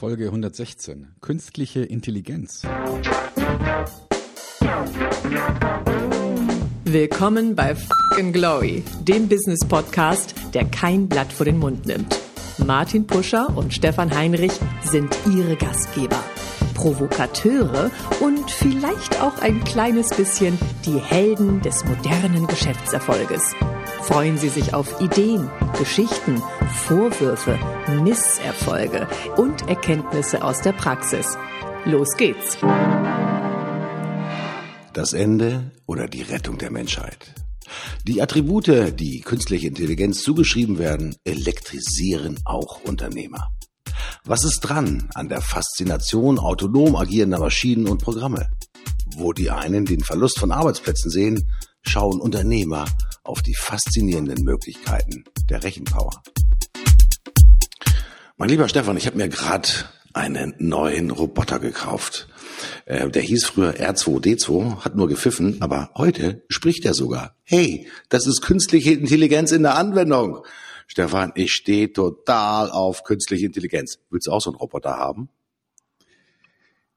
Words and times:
Folge 0.00 0.24
116. 0.24 1.08
Künstliche 1.20 1.82
Intelligenz. 1.82 2.62
Willkommen 6.84 7.54
bei 7.54 7.74
Fucking 7.74 8.32
Glory, 8.32 8.82
dem 9.02 9.28
Business 9.28 9.58
Podcast, 9.68 10.34
der 10.54 10.64
kein 10.64 11.06
Blatt 11.06 11.30
vor 11.30 11.44
den 11.44 11.58
Mund 11.58 11.84
nimmt. 11.84 12.18
Martin 12.64 13.06
Puscher 13.06 13.54
und 13.54 13.74
Stefan 13.74 14.10
Heinrich 14.16 14.52
sind 14.84 15.14
ihre 15.26 15.56
Gastgeber. 15.56 16.24
Provokateure 16.72 17.90
und 18.20 18.50
vielleicht 18.50 19.20
auch 19.20 19.42
ein 19.42 19.62
kleines 19.64 20.08
bisschen 20.16 20.58
die 20.86 20.98
Helden 20.98 21.60
des 21.60 21.84
modernen 21.84 22.46
Geschäftserfolges. 22.46 23.54
Freuen 24.00 24.38
Sie 24.38 24.48
sich 24.48 24.72
auf 24.72 24.98
Ideen, 25.02 25.50
Geschichten, 25.78 26.42
Vorwürfe, 26.74 27.58
Misserfolge 28.02 29.08
und 29.36 29.68
Erkenntnisse 29.68 30.42
aus 30.42 30.60
der 30.62 30.72
Praxis. 30.72 31.36
Los 31.84 32.16
geht's! 32.16 32.58
Das 34.92 35.12
Ende 35.12 35.72
oder 35.86 36.08
die 36.08 36.22
Rettung 36.22 36.58
der 36.58 36.70
Menschheit. 36.70 37.34
Die 38.06 38.22
Attribute, 38.22 38.98
die 38.98 39.20
künstliche 39.20 39.68
Intelligenz 39.68 40.22
zugeschrieben 40.22 40.78
werden, 40.78 41.16
elektrisieren 41.24 42.38
auch 42.44 42.82
Unternehmer. 42.84 43.48
Was 44.24 44.44
ist 44.44 44.60
dran 44.60 45.10
an 45.14 45.28
der 45.28 45.40
Faszination 45.40 46.38
autonom 46.38 46.96
agierender 46.96 47.38
Maschinen 47.38 47.88
und 47.88 48.02
Programme? 48.02 48.50
Wo 49.16 49.32
die 49.32 49.50
einen 49.50 49.84
den 49.84 50.00
Verlust 50.00 50.38
von 50.38 50.52
Arbeitsplätzen 50.52 51.10
sehen, 51.10 51.50
schauen 51.82 52.20
Unternehmer 52.20 52.84
auf 53.24 53.42
die 53.42 53.54
faszinierenden 53.54 54.44
Möglichkeiten 54.44 55.24
der 55.48 55.62
Rechenpower. 55.62 56.22
Mein 58.40 58.48
lieber 58.48 58.70
Stefan, 58.70 58.96
ich 58.96 59.06
habe 59.06 59.18
mir 59.18 59.28
gerade 59.28 59.68
einen 60.14 60.54
neuen 60.56 61.10
Roboter 61.10 61.58
gekauft. 61.58 62.26
Äh, 62.86 63.10
der 63.10 63.20
hieß 63.20 63.44
früher 63.44 63.74
R2D2, 63.74 64.76
hat 64.82 64.96
nur 64.96 65.08
gepfiffen, 65.08 65.60
aber 65.60 65.90
heute 65.94 66.42
spricht 66.48 66.86
er 66.86 66.94
sogar. 66.94 67.36
Hey, 67.44 67.86
das 68.08 68.26
ist 68.26 68.40
künstliche 68.40 68.92
Intelligenz 68.92 69.52
in 69.52 69.62
der 69.62 69.76
Anwendung. 69.76 70.38
Stefan, 70.86 71.32
ich 71.34 71.52
stehe 71.52 71.92
total 71.92 72.70
auf 72.70 73.04
künstliche 73.04 73.44
Intelligenz. 73.44 73.98
Willst 74.08 74.26
du 74.26 74.32
auch 74.32 74.40
so 74.40 74.48
einen 74.48 74.58
Roboter 74.58 74.96
haben? 74.96 75.28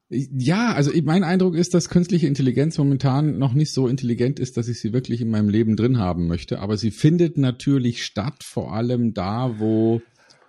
Ja, 0.07 0.71
also 0.71 0.91
mein 1.03 1.25
Eindruck 1.25 1.55
ist, 1.55 1.73
dass 1.73 1.89
künstliche 1.89 2.27
Intelligenz 2.27 2.77
momentan 2.77 3.37
noch 3.37 3.53
nicht 3.53 3.73
so 3.73 3.89
intelligent 3.89 4.39
ist, 4.39 4.55
dass 4.55 4.69
ich 4.69 4.79
sie 4.79 4.93
wirklich 4.93 5.19
in 5.19 5.29
meinem 5.29 5.49
Leben 5.49 5.75
drin 5.75 5.97
haben 5.97 6.27
möchte. 6.27 6.59
Aber 6.59 6.77
sie 6.77 6.91
findet 6.91 7.37
natürlich 7.37 8.05
statt, 8.05 8.45
vor 8.45 8.73
allem 8.73 9.13
da, 9.13 9.55
wo 9.59 10.01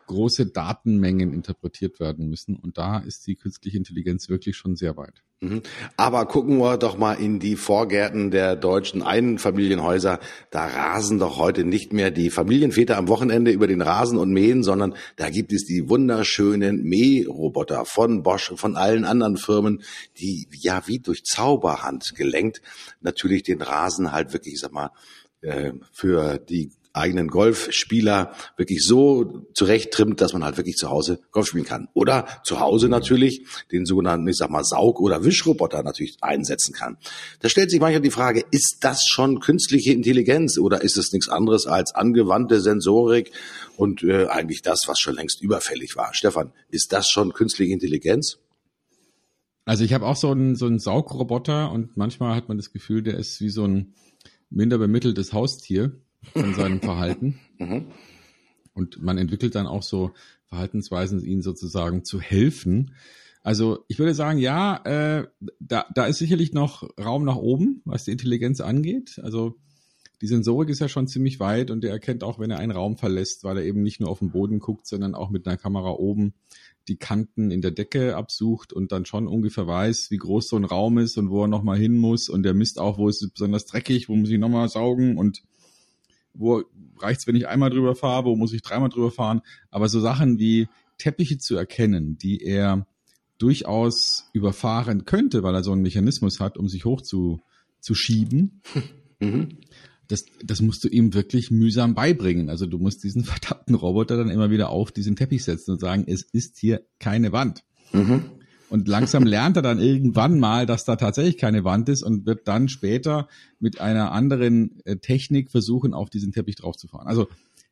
große 0.07 0.47
Datenmengen 0.47 1.33
interpretiert 1.33 2.01
werden 2.01 2.29
müssen. 2.29 2.57
Und 2.57 2.79
da 2.79 2.99
ist 2.99 3.27
die 3.27 3.37
künstliche 3.37 3.77
Intelligenz 3.77 4.29
wirklich 4.29 4.57
schon 4.57 4.77
sehr 4.77 4.97
weit. 4.97 5.23
Mhm. 5.41 5.63
Aber 5.97 6.27
gucken 6.27 6.59
wir 6.59 6.77
doch 6.79 6.97
mal 6.97 7.15
in 7.15 7.39
die 7.39 7.57
Vorgärten 7.57 8.31
der 8.31 8.57
deutschen 8.57 9.03
Einfamilienhäuser. 9.03 10.21
Da 10.51 10.67
rasen 10.67 11.19
doch 11.19 11.39
heute 11.39 11.65
nicht 11.65 11.93
mehr 11.93 12.11
die 12.11 12.31
Familienväter 12.31 12.97
am 12.97 13.09
Wochenende 13.09 13.51
über 13.51 13.67
den 13.67 13.83
Rasen 13.83 14.19
und 14.19 14.33
mähen, 14.33 14.63
sondern 14.63 14.95
da 15.17 15.31
gibt 15.31 15.53
es 15.53 15.65
die 15.65 15.89
wunderschönen 15.89 16.83
Mähroboter 16.83 17.85
von 17.85 18.23
Bosch, 18.23 18.53
von 18.57 18.77
allen 18.77 19.05
anderen 19.05 19.37
Firmen, 19.37 19.83
die 20.19 20.49
ja 20.53 20.83
wie 20.87 20.99
durch 20.99 21.25
Zauberhand 21.25 22.15
gelenkt 22.15 22.63
natürlich 23.01 23.43
den 23.43 23.63
Rasen 23.63 24.13
halt 24.13 24.33
wirklich, 24.33 24.55
ich 24.55 24.61
sag 24.61 24.73
mal, 24.73 24.91
äh, 25.43 25.73
für 25.93 26.39
die 26.39 26.71
eigenen 26.95 27.29
Golfspieler 27.29 28.33
wirklich 28.57 28.85
so 28.85 29.47
zurecht 29.53 29.91
trimmt, 29.93 30.21
dass 30.21 30.33
man 30.33 30.45
halt 30.45 30.57
wirklich 30.57 30.77
zu 30.77 30.89
Hause 30.89 31.19
Golf 31.33 31.49
spielen 31.49 31.65
kann. 31.65 31.89
Oder 31.93 32.27
zu 32.45 32.61
Hause 32.61 32.89
natürlich 32.89 33.45
den 33.73 33.85
sogenannten, 33.85 34.27
ich 34.29 34.37
sag 34.37 34.49
mal, 34.49 34.65
Saug- 34.65 35.01
oder 35.01 35.25
Wischroboter 35.25 35.83
natürlich 35.83 36.17
einsetzen 36.21 36.73
kann. 36.73 36.97
Da 37.41 37.49
stellt 37.49 37.71
sich 37.71 37.81
manchmal 37.81 38.01
die 38.01 38.11
Frage, 38.11 38.45
ist 38.53 38.79
das 38.83 39.05
schon 39.07 39.41
künstliche 39.41 39.93
Intelligenz 39.93 40.57
oder 40.57 40.83
ist 40.83 40.97
es 40.97 41.13
nichts 41.13 41.29
anderes 41.29 41.67
als 41.67 41.95
angewandte 41.95 42.61
Sensorik 42.61 43.33
und 43.77 44.05
äh, 44.05 44.27
eigentlich 44.29 44.63
das, 44.63 44.83
was 44.87 45.01
schon 45.01 45.17
längst 45.17 45.43
überfällig 45.43 45.97
war? 45.97 46.15
Stefan, 46.15 46.53
ist 46.71 46.93
das 46.93 47.11
schon 47.11 47.33
künstliche 47.33 47.73
Intelligenz? 47.73 48.39
Also 49.65 49.83
ich 49.83 49.95
habe 49.95 50.07
auch 50.07 50.17
so 50.17 50.31
einen, 50.31 50.55
so 50.55 50.67
einen 50.67 50.79
Saugroboter 50.79 51.73
und 51.73 51.97
manchmal 51.97 52.37
hat 52.37 52.49
man 52.49 52.57
das 52.57 52.73
Gefühl, 52.73 53.03
der 53.03 53.19
ist 53.19 53.41
wie 53.41 53.49
so 53.49 53.65
ein 53.65 53.95
minder 54.51 54.79
bemitteltes 54.79 55.33
Haustier 55.33 56.01
von 56.33 56.55
seinem 56.55 56.81
Verhalten. 56.81 57.39
Mhm. 57.57 57.87
Und 58.73 59.01
man 59.01 59.17
entwickelt 59.17 59.55
dann 59.55 59.69
auch 59.69 59.85
so 59.85 60.11
Verhaltensweisen, 60.47 61.25
ihnen 61.25 61.41
sozusagen 61.41 62.05
zu 62.05 62.21
helfen. 62.21 62.91
Also 63.45 63.85
ich 63.87 64.01
würde 64.01 64.13
sagen, 64.13 64.41
ja, 64.41 64.77
äh, 64.85 65.29
da, 65.61 65.87
da 65.95 66.07
ist 66.07 66.19
sicherlich 66.19 66.53
noch 66.53 66.83
Raum 66.99 67.25
nach 67.25 67.37
oben, 67.37 67.81
was 67.85 68.05
die 68.05 68.11
Intelligenz 68.11 68.61
angeht. 68.61 69.21
Also 69.23 69.55
die 70.21 70.27
Sensorik 70.27 70.71
ist 70.71 70.81
ja 70.81 70.89
schon 70.89 71.07
ziemlich 71.07 71.41
weit 71.41 71.71
und 71.71 71.85
der 71.85 71.91
erkennt 71.91 72.25
auch, 72.25 72.39
wenn 72.39 72.51
er 72.51 72.59
einen 72.59 72.73
Raum 72.73 72.97
verlässt, 72.97 73.45
weil 73.45 73.59
er 73.59 73.65
eben 73.65 73.83
nicht 73.83 74.01
nur 74.01 74.09
auf 74.09 74.21
den 74.21 74.31
Boden 74.31 74.59
guckt, 74.59 74.87
sondern 74.87 75.15
auch 75.15 75.31
mit 75.31 75.47
einer 75.47 75.59
Kamera 75.59 75.91
oben 75.91 76.35
die 76.89 76.97
Kanten 76.97 77.51
in 77.51 77.63
der 77.63 77.71
Decke 77.71 78.17
absucht 78.17 78.73
und 78.73 78.93
dann 78.93 79.07
schon 79.07 79.27
ungefähr 79.27 79.67
weiß, 79.67 80.11
wie 80.11 80.19
groß 80.19 80.49
so 80.49 80.57
ein 80.57 80.65
Raum 80.65 80.99
ist 80.99 81.19
und 81.19 81.31
wo 81.31 81.43
er 81.43 81.49
nochmal 81.49 81.79
hin 81.79 81.99
muss 81.99 82.29
und 82.29 82.43
der 82.43 82.55
misst 82.55 82.79
auch, 82.79 82.99
wo 82.99 83.09
ist 83.09 83.23
es 83.23 83.31
besonders 83.31 83.67
dreckig, 83.67 84.09
wo 84.09 84.17
muss 84.17 84.31
ich 84.31 84.39
nochmal 84.39 84.69
saugen 84.69 85.17
und 85.17 85.43
wo 86.35 86.65
reicht's, 86.99 87.27
wenn 87.27 87.37
ich 87.37 87.49
einmal 87.49 87.71
drüber 87.71 87.95
fahre, 87.95 88.27
wo 88.27 88.37
muss 88.37 88.53
ich 88.53 88.63
dreimal 88.63 88.89
drüber 88.89 89.11
fahren. 89.11 89.41
Aber 89.71 89.89
so 89.89 90.01
Sachen 90.01 90.39
wie 90.39 90.69
Teppiche 90.99 91.39
zu 91.39 91.57
erkennen, 91.57 92.19
die 92.19 92.43
er 92.43 92.87
durchaus 93.39 94.31
überfahren 94.33 95.05
könnte, 95.05 95.43
weil 95.43 95.55
er 95.55 95.65
so 95.65 95.73
einen 95.73 95.83
Mechanismus 95.83 96.41
hat, 96.41 96.57
um 96.57 96.69
sich 96.69 96.85
hoch 96.85 97.01
zu, 97.01 97.41
zu 97.81 97.95
schieben. 97.95 98.63
Mhm. 99.21 99.59
Das, 100.09 100.27
das 100.43 100.61
musst 100.61 100.83
du 100.83 100.89
ihm 100.89 101.15
wirklich 101.15 101.53
mühsam 101.53 101.95
beibringen. 101.95 102.51
Also 102.51 102.67
du 102.67 102.79
musst 102.79 103.05
diesen 103.05 103.25
verdammten 103.25 103.77
Roboter 103.77 104.17
dann 104.17 104.29
immer 104.29 104.51
wieder 104.51 104.71
auf 104.71 104.91
diesen 104.91 105.15
Teppich 105.15 105.45
setzen 105.45 105.71
und 105.71 105.81
sagen, 105.81 106.05
es 106.09 106.23
ist 106.23 106.59
hier 106.59 106.85
keine 106.99 107.31
Wand. 107.31 107.63
Mhm. 107.93 108.25
Und 108.71 108.89
langsam 108.89 109.25
lernt 109.25 109.57
er 109.57 109.63
dann 109.63 109.79
irgendwann 109.79 110.39
mal, 110.39 110.67
dass 110.67 110.85
da 110.85 110.97
tatsächlich 110.97 111.39
keine 111.39 111.65
Wand 111.65 111.89
ist 111.89 112.03
und 112.03 112.27
wird 112.27 112.49
dann 112.49 112.69
später 112.69 113.29
mit 113.61 113.81
einer 113.81 114.13
anderen 114.13 114.81
äh, 114.85 114.97
Technik 114.97 115.51
versuchen, 115.51 115.95
auf 115.95 116.11
diesen 116.11 116.33
Teppich 116.33 116.57
draufzufahren. 116.57 117.07
Also 117.07 117.29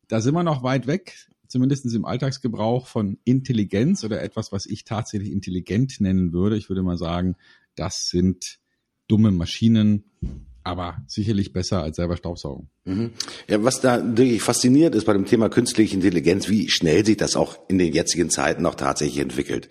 da 0.08 0.20
sind 0.20 0.34
wir 0.34 0.42
noch 0.42 0.62
weit 0.62 0.86
weg, 0.86 1.14
zumindest 1.48 1.86
im 1.94 2.04
Alltagsgebrauch 2.04 2.86
von 2.86 3.18
Intelligenz 3.24 4.04
oder 4.04 4.22
etwas, 4.22 4.52
was 4.52 4.66
ich 4.66 4.84
tatsächlich 4.84 5.32
intelligent 5.32 6.00
nennen 6.00 6.32
würde. 6.32 6.56
Ich 6.56 6.68
würde 6.68 6.82
mal 6.82 6.98
sagen, 6.98 7.36
das 7.74 8.08
sind 8.08 8.58
dumme 9.08 9.30
Maschinen, 9.30 10.04
aber 10.64 11.02
sicherlich 11.06 11.52
besser 11.52 11.82
als 11.82 11.96
selber 11.96 12.16
Staubsaugen. 12.16 12.68
Mhm. 12.84 13.12
Ja, 13.48 13.62
was 13.62 13.80
da 13.80 14.02
wirklich 14.16 14.42
fasziniert 14.42 14.96
ist 14.96 15.04
bei 15.04 15.12
dem 15.12 15.24
Thema 15.24 15.48
künstliche 15.48 15.94
Intelligenz, 15.94 16.48
wie 16.48 16.68
schnell 16.68 17.06
sich 17.06 17.16
das 17.16 17.36
auch 17.36 17.56
in 17.68 17.78
den 17.78 17.92
jetzigen 17.92 18.28
Zeiten 18.28 18.66
auch 18.66 18.74
tatsächlich 18.74 19.20
entwickelt. 19.20 19.68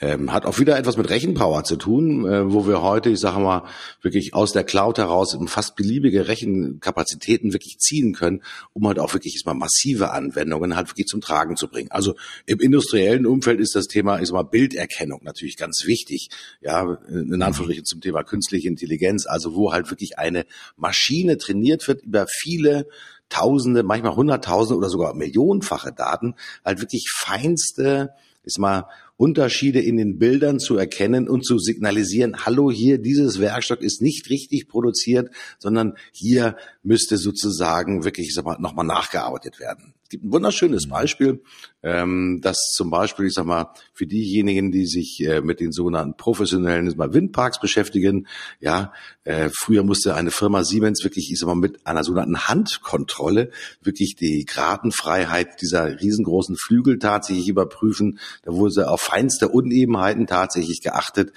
Ähm, 0.00 0.32
hat 0.32 0.46
auch 0.46 0.60
wieder 0.60 0.78
etwas 0.78 0.96
mit 0.96 1.10
Rechenpower 1.10 1.64
zu 1.64 1.74
tun, 1.74 2.24
äh, 2.24 2.52
wo 2.52 2.68
wir 2.68 2.80
heute, 2.80 3.10
ich 3.10 3.18
sage 3.18 3.40
mal, 3.40 3.64
wirklich 4.00 4.34
aus 4.34 4.52
der 4.52 4.62
Cloud 4.62 4.98
heraus 4.98 5.36
fast 5.46 5.74
beliebige 5.74 6.28
Rechenkapazitäten 6.28 7.52
wirklich 7.52 7.78
ziehen 7.78 8.14
können, 8.14 8.44
um 8.72 8.86
halt 8.86 9.00
auch 9.00 9.12
wirklich 9.12 9.42
mal 9.44 9.54
massive 9.54 10.12
Anwendungen 10.12 10.76
halt 10.76 10.88
wirklich 10.88 11.08
zum 11.08 11.20
Tragen 11.20 11.56
zu 11.56 11.66
bringen. 11.66 11.90
Also 11.90 12.14
im 12.46 12.60
industriellen 12.60 13.26
Umfeld 13.26 13.58
ist 13.58 13.74
das 13.74 13.88
Thema, 13.88 14.20
ich 14.20 14.28
sag 14.28 14.34
mal, 14.34 14.44
Bilderkennung 14.44 15.22
natürlich 15.24 15.56
ganz 15.56 15.82
wichtig. 15.84 16.28
Ja, 16.60 16.96
in 17.08 17.42
Anführungsstrichen 17.42 17.86
zum 17.86 18.00
Thema 18.00 18.22
künstliche 18.22 18.68
Intelligenz, 18.68 19.26
also 19.26 19.56
wo 19.56 19.72
halt 19.72 19.90
wirklich 19.90 20.16
eine 20.20 20.46
Maschine 20.76 21.38
trainiert 21.38 21.88
wird 21.88 22.02
über 22.04 22.28
viele 22.28 22.51
viele 22.52 22.86
Tausende, 23.28 23.82
manchmal 23.82 24.14
Hunderttausende 24.14 24.76
oder 24.76 24.90
sogar 24.90 25.14
millionenfache 25.14 25.92
Daten, 25.92 26.34
halt 26.64 26.80
wirklich 26.80 27.10
feinste, 27.10 28.10
ist 28.44 28.58
mal 28.58 28.84
Unterschiede 29.16 29.80
in 29.80 29.96
den 29.96 30.18
Bildern 30.18 30.58
zu 30.58 30.76
erkennen 30.76 31.28
und 31.28 31.46
zu 31.46 31.58
signalisieren, 31.58 32.44
hallo 32.44 32.70
hier, 32.70 32.98
dieses 32.98 33.40
Werkstoff 33.40 33.80
ist 33.80 34.02
nicht 34.02 34.28
richtig 34.28 34.68
produziert, 34.68 35.30
sondern 35.58 35.94
hier 36.12 36.56
müsste 36.82 37.16
sozusagen 37.16 38.04
wirklich, 38.04 38.36
nochmal 38.58 38.84
nachgearbeitet 38.84 39.60
werden 39.60 39.94
gibt 40.12 40.24
ein 40.24 40.32
wunderschönes 40.32 40.88
Beispiel, 40.88 41.42
ähm, 41.82 42.40
das 42.42 42.58
zum 42.74 42.90
Beispiel, 42.90 43.26
ich 43.26 43.34
sag 43.34 43.46
mal, 43.46 43.72
für 43.94 44.06
diejenigen, 44.06 44.70
die 44.70 44.86
sich 44.86 45.24
äh, 45.24 45.40
mit 45.40 45.58
den 45.58 45.72
sogenannten 45.72 46.16
professionellen 46.16 46.92
mal 46.96 47.14
Windparks 47.14 47.58
beschäftigen, 47.58 48.28
ja, 48.60 48.92
äh, 49.24 49.48
früher 49.52 49.82
musste 49.82 50.14
eine 50.14 50.30
Firma 50.30 50.64
Siemens 50.64 51.02
wirklich, 51.02 51.32
ich 51.32 51.38
sag 51.38 51.46
mal, 51.46 51.54
mit 51.54 51.86
einer 51.86 52.04
sogenannten 52.04 52.46
Handkontrolle 52.46 53.50
wirklich 53.80 54.14
die 54.14 54.44
Gratenfreiheit 54.44 55.62
dieser 55.62 56.00
riesengroßen 56.00 56.56
Flügel 56.56 56.98
tatsächlich 56.98 57.48
überprüfen. 57.48 58.18
Da 58.42 58.52
wurde 58.52 58.90
auf 58.90 59.00
feinste 59.00 59.48
Unebenheiten 59.48 60.26
tatsächlich 60.26 60.82
geachtet. 60.82 61.32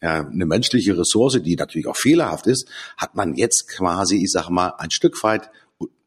Ja, 0.00 0.26
eine 0.26 0.46
menschliche 0.46 0.96
Ressource, 0.96 1.42
die 1.42 1.56
natürlich 1.56 1.88
auch 1.88 1.96
fehlerhaft 1.96 2.46
ist, 2.46 2.68
hat 2.96 3.16
man 3.16 3.34
jetzt 3.34 3.68
quasi, 3.68 4.22
ich 4.22 4.30
sag 4.30 4.50
mal, 4.50 4.74
ein 4.78 4.92
Stück 4.92 5.20
weit 5.24 5.50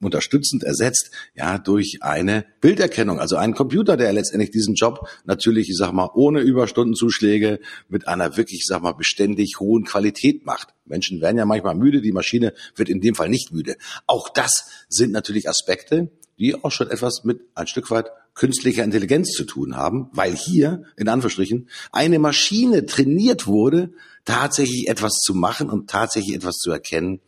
unterstützend 0.01 0.63
ersetzt, 0.63 1.11
ja, 1.33 1.57
durch 1.57 1.99
eine 2.01 2.45
Bilderkennung, 2.61 3.19
also 3.19 3.37
einen 3.37 3.53
Computer, 3.53 3.97
der 3.97 4.13
letztendlich 4.13 4.51
diesen 4.51 4.75
Job 4.75 5.07
natürlich, 5.25 5.69
ich 5.69 5.77
sag 5.77 5.91
mal, 5.93 6.09
ohne 6.13 6.41
Überstundenzuschläge 6.41 7.59
mit 7.89 8.07
einer 8.07 8.37
wirklich, 8.37 8.59
ich 8.61 8.67
sag 8.67 8.81
mal, 8.81 8.93
beständig 8.93 9.59
hohen 9.59 9.85
Qualität 9.85 10.45
macht. 10.45 10.73
Menschen 10.85 11.21
werden 11.21 11.37
ja 11.37 11.45
manchmal 11.45 11.75
müde, 11.75 12.01
die 12.01 12.11
Maschine 12.11 12.53
wird 12.75 12.89
in 12.89 13.01
dem 13.01 13.15
Fall 13.15 13.29
nicht 13.29 13.51
müde. 13.51 13.77
Auch 14.05 14.29
das 14.29 14.65
sind 14.89 15.11
natürlich 15.11 15.49
Aspekte, 15.49 16.11
die 16.37 16.55
auch 16.55 16.71
schon 16.71 16.89
etwas 16.89 17.23
mit 17.23 17.41
ein 17.55 17.67
Stück 17.67 17.89
weit 17.91 18.07
künstlicher 18.33 18.83
Intelligenz 18.83 19.31
zu 19.31 19.43
tun 19.43 19.77
haben, 19.77 20.09
weil 20.11 20.35
hier, 20.35 20.83
in 20.97 21.07
Anführungsstrichen, 21.07 21.69
eine 21.91 22.19
Maschine 22.19 22.85
trainiert 22.85 23.45
wurde, 23.45 23.93
tatsächlich 24.25 24.87
etwas 24.87 25.13
zu 25.23 25.33
machen 25.33 25.69
und 25.69 25.89
tatsächlich 25.89 26.35
etwas 26.35 26.57
zu 26.57 26.71
erkennen, 26.71 27.19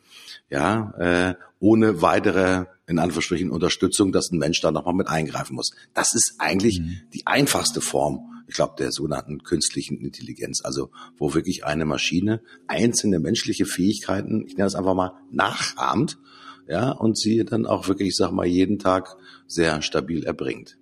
ja, 0.49 0.93
äh, 0.99 1.35
ohne 1.59 2.01
weitere, 2.01 2.65
in 2.87 2.99
Anführungsstrichen, 2.99 3.49
Unterstützung, 3.49 4.11
dass 4.11 4.31
ein 4.31 4.37
Mensch 4.37 4.61
da 4.61 4.71
nochmal 4.71 4.93
mit 4.93 5.07
eingreifen 5.07 5.55
muss. 5.55 5.71
Das 5.93 6.13
ist 6.13 6.35
eigentlich 6.37 6.79
mhm. 6.79 7.01
die 7.13 7.25
einfachste 7.25 7.81
Form, 7.81 8.31
ich 8.47 8.55
glaube, 8.55 8.75
der 8.77 8.91
sogenannten 8.91 9.43
künstlichen 9.43 9.97
Intelligenz. 9.97 10.61
Also, 10.63 10.91
wo 11.17 11.33
wirklich 11.33 11.65
eine 11.65 11.85
Maschine 11.85 12.41
einzelne 12.67 13.19
menschliche 13.19 13.65
Fähigkeiten, 13.65 14.45
ich 14.45 14.53
nenne 14.53 14.65
das 14.65 14.75
einfach 14.75 14.93
mal, 14.93 15.13
nachahmt, 15.31 16.19
ja, 16.67 16.91
und 16.91 17.17
sie 17.17 17.43
dann 17.45 17.65
auch 17.65 17.87
wirklich, 17.87 18.09
ich 18.09 18.15
sag 18.15 18.31
mal, 18.31 18.45
jeden 18.45 18.79
Tag 18.79 19.15
sehr 19.47 19.81
stabil 19.81 20.23
erbringt. 20.23 20.77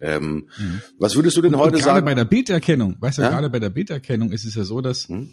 Ähm, 0.00 0.48
mhm. 0.58 0.82
Was 0.98 1.14
würdest 1.16 1.36
du 1.36 1.42
denn 1.42 1.56
heute 1.56 1.72
gerade 1.72 1.84
sagen? 1.84 1.94
Gerade 1.94 2.04
bei 2.06 2.14
der 2.14 2.24
Bilderkennung, 2.24 2.96
weißt 3.00 3.18
du, 3.18 3.22
ja? 3.22 3.30
gerade 3.30 3.50
bei 3.50 3.60
der 3.60 3.70
Bilderkennung 3.70 4.32
ist 4.32 4.44
es 4.44 4.54
ja 4.54 4.64
so, 4.64 4.80
dass, 4.80 5.08
mhm. 5.08 5.30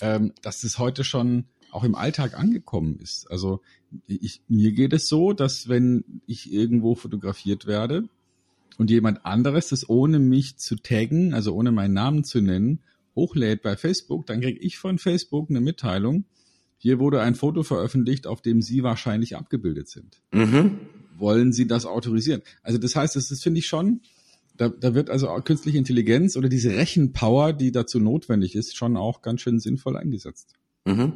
Ähm, 0.00 0.32
dass 0.42 0.60
das 0.60 0.78
heute 0.78 1.04
schon 1.04 1.44
auch 1.70 1.84
im 1.84 1.94
Alltag 1.94 2.38
angekommen 2.38 2.98
ist. 3.00 3.30
Also 3.30 3.60
ich, 4.06 4.42
mir 4.48 4.72
geht 4.72 4.92
es 4.92 5.08
so, 5.08 5.32
dass 5.32 5.68
wenn 5.68 6.04
ich 6.26 6.52
irgendwo 6.52 6.94
fotografiert 6.94 7.66
werde 7.66 8.08
und 8.78 8.90
jemand 8.90 9.26
anderes 9.26 9.68
das 9.68 9.88
ohne 9.88 10.18
mich 10.18 10.56
zu 10.56 10.76
taggen, 10.76 11.34
also 11.34 11.54
ohne 11.54 11.72
meinen 11.72 11.94
Namen 11.94 12.24
zu 12.24 12.40
nennen, 12.40 12.80
hochlädt 13.16 13.62
bei 13.62 13.76
Facebook, 13.76 14.26
dann 14.26 14.40
kriege 14.40 14.60
ich 14.60 14.78
von 14.78 14.98
Facebook 14.98 15.50
eine 15.50 15.60
Mitteilung, 15.60 16.24
hier 16.78 16.98
wurde 16.98 17.22
ein 17.22 17.34
Foto 17.34 17.62
veröffentlicht, 17.62 18.26
auf 18.26 18.42
dem 18.42 18.60
Sie 18.60 18.82
wahrscheinlich 18.82 19.36
abgebildet 19.36 19.88
sind. 19.88 20.20
Mhm. 20.32 20.78
Wollen 21.16 21.52
Sie 21.52 21.66
das 21.66 21.86
autorisieren? 21.86 22.42
Also 22.62 22.78
das 22.78 22.94
heißt, 22.94 23.16
das, 23.16 23.28
das 23.28 23.42
finde 23.42 23.60
ich 23.60 23.66
schon, 23.66 24.00
da, 24.54 24.68
da 24.68 24.94
wird 24.94 25.10
also 25.10 25.28
künstliche 25.44 25.78
Intelligenz 25.78 26.36
oder 26.36 26.48
diese 26.48 26.76
Rechenpower, 26.76 27.52
die 27.52 27.72
dazu 27.72 28.00
notwendig 28.00 28.54
ist, 28.54 28.76
schon 28.76 28.96
auch 28.96 29.20
ganz 29.22 29.40
schön 29.40 29.58
sinnvoll 29.58 29.96
eingesetzt. 29.96 30.54
Mhm. 30.84 31.12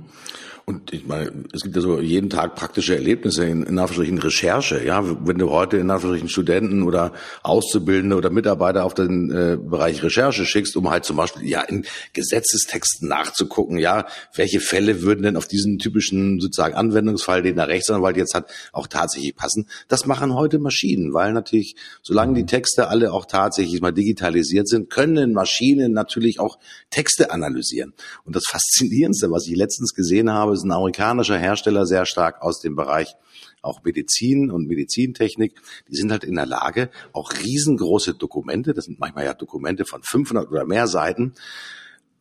Und 0.68 0.92
ich 0.92 1.06
meine, 1.06 1.32
es 1.54 1.62
gibt 1.62 1.76
ja 1.76 1.80
so 1.80 1.98
jeden 1.98 2.28
Tag 2.28 2.54
praktische 2.54 2.94
Erlebnisse 2.94 3.46
in, 3.46 3.62
in 3.62 3.78
Anführungsstrichen 3.78 4.18
Recherche. 4.18 4.84
Ja, 4.84 5.02
wenn 5.26 5.38
du 5.38 5.48
heute 5.48 5.78
in 5.78 5.90
Anführungsstrichen 5.90 6.28
Studenten 6.28 6.82
oder 6.82 7.14
Auszubildende 7.42 8.16
oder 8.16 8.28
Mitarbeiter 8.28 8.84
auf 8.84 8.92
den 8.92 9.30
äh, 9.30 9.56
Bereich 9.56 10.02
Recherche 10.02 10.44
schickst, 10.44 10.76
um 10.76 10.90
halt 10.90 11.06
zum 11.06 11.16
Beispiel 11.16 11.48
ja 11.48 11.62
in 11.62 11.86
Gesetzestexten 12.12 13.08
nachzugucken, 13.08 13.78
ja, 13.78 14.08
welche 14.34 14.60
Fälle 14.60 15.00
würden 15.00 15.22
denn 15.22 15.38
auf 15.38 15.48
diesen 15.48 15.78
typischen 15.78 16.38
sozusagen 16.38 16.74
Anwendungsfall, 16.74 17.40
den 17.40 17.56
der 17.56 17.68
Rechtsanwalt 17.68 18.18
jetzt 18.18 18.34
hat, 18.34 18.50
auch 18.72 18.88
tatsächlich 18.88 19.34
passen. 19.36 19.68
Das 19.88 20.04
machen 20.04 20.34
heute 20.34 20.58
Maschinen, 20.58 21.14
weil 21.14 21.32
natürlich, 21.32 21.76
solange 22.02 22.34
die 22.34 22.44
Texte 22.44 22.88
alle 22.88 23.14
auch 23.14 23.24
tatsächlich 23.24 23.80
mal 23.80 23.92
digitalisiert 23.92 24.68
sind, 24.68 24.90
können 24.90 25.32
Maschinen 25.32 25.94
natürlich 25.94 26.40
auch 26.40 26.58
Texte 26.90 27.30
analysieren. 27.30 27.94
Und 28.26 28.36
das 28.36 28.44
Faszinierendste, 28.46 29.30
was 29.30 29.46
ich 29.46 29.56
letztens 29.58 29.94
gesehen 29.94 30.30
habe, 30.30 30.54
ist 30.54 30.64
ein 30.64 30.72
amerikanischer 30.72 31.38
Hersteller 31.38 31.86
sehr 31.86 32.06
stark 32.06 32.40
aus 32.42 32.60
dem 32.60 32.76
Bereich 32.76 33.16
auch 33.62 33.82
Medizin 33.82 34.50
und 34.50 34.68
Medizintechnik, 34.68 35.60
die 35.88 35.96
sind 35.96 36.10
halt 36.10 36.24
in 36.24 36.36
der 36.36 36.46
Lage, 36.46 36.90
auch 37.12 37.32
riesengroße 37.32 38.14
Dokumente, 38.14 38.72
das 38.72 38.86
sind 38.86 39.00
manchmal 39.00 39.24
ja 39.24 39.34
Dokumente 39.34 39.84
von 39.84 40.02
500 40.02 40.48
oder 40.48 40.64
mehr 40.64 40.86
Seiten, 40.86 41.34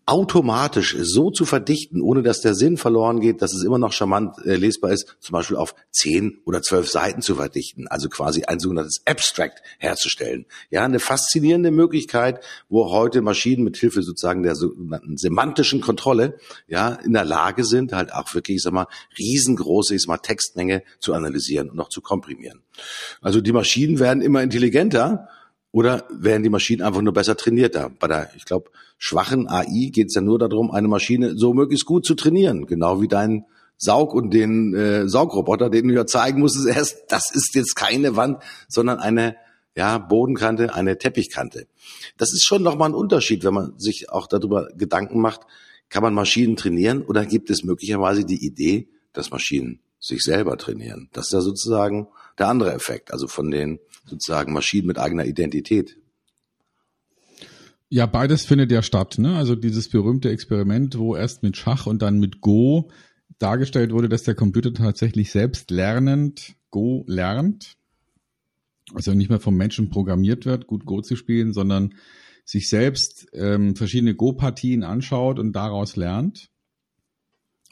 automatisch 0.08 0.96
so 1.02 1.32
zu 1.32 1.46
verdichten, 1.46 2.02
ohne 2.02 2.24
dass 2.24 2.40
der 2.40 2.56
Sinn 2.56 2.78
verloren 2.78 3.20
geht, 3.20 3.42
dass 3.42 3.54
es 3.54 3.64
immer 3.64 3.78
noch 3.78 3.92
charmant 3.92 4.38
äh, 4.46 4.56
lesbar 4.56 4.94
ist, 4.94 5.18
zum 5.20 5.34
Beispiel 5.34 5.58
auf 5.58 5.76
zehn 5.92 6.40
oder 6.46 6.62
zwölf 6.62 6.90
Seiten 6.90 7.22
zu 7.22 7.36
verdichten, 7.36 7.90
also 7.90 8.08
quasi 8.08 8.44
ein 8.46 8.60
sogenanntes 8.60 9.02
Abstract 9.06 9.62
herzustellen. 9.80 10.46
Ja, 10.70 10.86
eine 10.86 11.00
faszinierende 11.00 11.72
Möglichkeit, 11.72 12.42
wo 12.70 12.90
heute 12.90 13.22
Maschinen 13.22 13.66
mit 13.66 13.76
Hilfe 13.76 14.02
sozusagen 14.02 14.44
der 14.44 14.56
sogenannten 14.56 15.18
semantischen 15.18 15.82
Kontrolle 15.82 16.38
ja 16.68 16.94
in 16.94 17.12
der 17.12 17.26
Lage 17.26 17.66
sind, 17.66 17.92
halt 17.92 18.14
auch 18.14 18.34
wirklich, 18.34 18.58
ich 18.58 18.64
sag 18.64 18.72
mal, 18.72 18.88
riesengroße, 19.20 19.94
ich 19.94 20.04
sag 20.04 20.08
mal, 20.08 20.18
Textmenge 20.20 20.84
zu 21.00 21.14
analysieren 21.14 21.70
und 21.70 21.76
noch 21.76 21.90
zu 21.90 22.00
komprimieren. 22.00 22.64
Also 23.20 23.42
die 23.42 23.52
Maschinen 23.52 24.00
werden 24.00 24.22
immer 24.22 24.42
intelligenter 24.42 25.28
oder 25.78 26.06
werden 26.10 26.42
die 26.42 26.50
Maschinen 26.50 26.82
einfach 26.82 27.04
nur 27.04 27.14
besser 27.14 27.38
trainierter? 27.38 27.92
Bei 28.00 28.08
der, 28.08 28.32
ich 28.36 28.46
glaube, 28.46 28.72
schwachen 28.98 29.48
AI 29.48 29.92
geht 29.94 30.08
es 30.08 30.16
ja 30.16 30.22
nur 30.22 30.40
darum, 30.40 30.72
eine 30.72 30.88
Maschine 30.88 31.38
so 31.38 31.54
möglichst 31.54 31.86
gut 31.86 32.04
zu 32.04 32.16
trainieren, 32.16 32.66
genau 32.66 33.00
wie 33.00 33.08
dein 33.08 33.46
Saug 33.78 34.16
und 34.16 34.34
den 34.34 34.74
äh, 34.74 35.08
Saugroboter, 35.08 35.70
den 35.70 35.90
du 35.90 35.94
ja 35.94 36.08
zeigen 36.08 36.40
musstest 36.40 36.68
erst, 36.68 37.04
das 37.10 37.30
ist 37.32 37.54
jetzt 37.54 37.76
keine 37.76 38.16
Wand, 38.16 38.42
sondern 38.68 38.98
eine 38.98 39.36
ja, 39.76 40.00
Bodenkante, 40.00 40.74
eine 40.74 40.98
Teppichkante. 40.98 41.68
Das 42.18 42.34
ist 42.34 42.44
schon 42.44 42.64
nochmal 42.64 42.90
ein 42.90 42.96
Unterschied, 42.96 43.44
wenn 43.44 43.54
man 43.54 43.78
sich 43.78 44.10
auch 44.10 44.26
darüber 44.26 44.70
Gedanken 44.76 45.22
macht, 45.22 45.42
kann 45.90 46.02
man 46.02 46.16
Maschinen 46.16 46.56
trainieren 46.56 47.04
oder 47.04 47.24
gibt 47.24 47.52
es 47.52 47.64
möglicherweise 47.64 48.26
die 48.26 48.44
Idee, 48.44 48.88
dass 49.14 49.30
Maschinen 49.30 49.80
sich 50.00 50.24
selber 50.24 50.58
trainieren? 50.58 51.10
Das 51.14 51.28
ist 51.28 51.34
ja 51.34 51.42
sozusagen 51.42 52.08
der 52.40 52.48
andere 52.48 52.74
Effekt, 52.74 53.12
also 53.12 53.28
von 53.28 53.52
den 53.52 53.80
sozusagen 54.06 54.54
Maschinen 54.54 54.88
mit 54.88 54.98
eigener 54.98 55.26
Identität. 55.26 55.98
Ja, 57.90 58.06
beides 58.06 58.46
findet 58.46 58.72
ja 58.72 58.82
statt. 58.82 59.18
Ne? 59.18 59.36
Also 59.36 59.56
dieses 59.56 59.90
berühmte 59.90 60.30
Experiment, 60.30 60.98
wo 60.98 61.16
erst 61.16 61.44
mit 61.44 61.56
Schach 61.56 61.88
und 61.88 62.02
dann 62.02 62.20
mit 62.20 62.42
Go 62.42 62.90
dargestellt 63.40 63.92
wurde, 63.92 64.10
dass 64.10 64.24
der 64.24 64.36
Computer 64.36 64.74
tatsächlich 64.74 65.32
selbst 65.32 65.72
lernend 65.72 66.56
Go 66.70 67.06
lernt. 67.08 67.78
Also 68.94 69.14
nicht 69.14 69.30
mehr 69.30 69.40
vom 69.40 69.56
Menschen 69.56 69.90
programmiert 69.90 70.46
wird, 70.46 70.68
gut 70.68 70.86
Go 70.86 71.02
zu 71.02 71.16
spielen, 71.16 71.54
sondern 71.54 71.94
sich 72.46 72.70
selbst 72.70 73.28
ähm, 73.34 73.76
verschiedene 73.76 74.16
Go-Partien 74.16 74.84
anschaut 74.84 75.38
und 75.38 75.52
daraus 75.54 75.98
lernt 75.98 76.50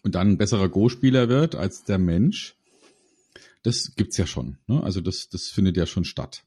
und 0.03 0.15
dann 0.15 0.31
ein 0.31 0.37
besserer 0.37 0.69
Go-Spieler 0.69 1.29
wird 1.29 1.55
als 1.55 1.83
der 1.83 1.97
Mensch. 1.97 2.55
Das 3.65 3.95
gibt's 3.95 4.17
ja 4.17 4.27
schon. 4.27 4.57
Ne? 4.67 4.83
Also 4.83 5.01
das, 5.01 5.27
das 5.27 5.47
findet 5.47 5.75
ja 5.75 5.87
schon 5.87 6.05
statt. 6.05 6.43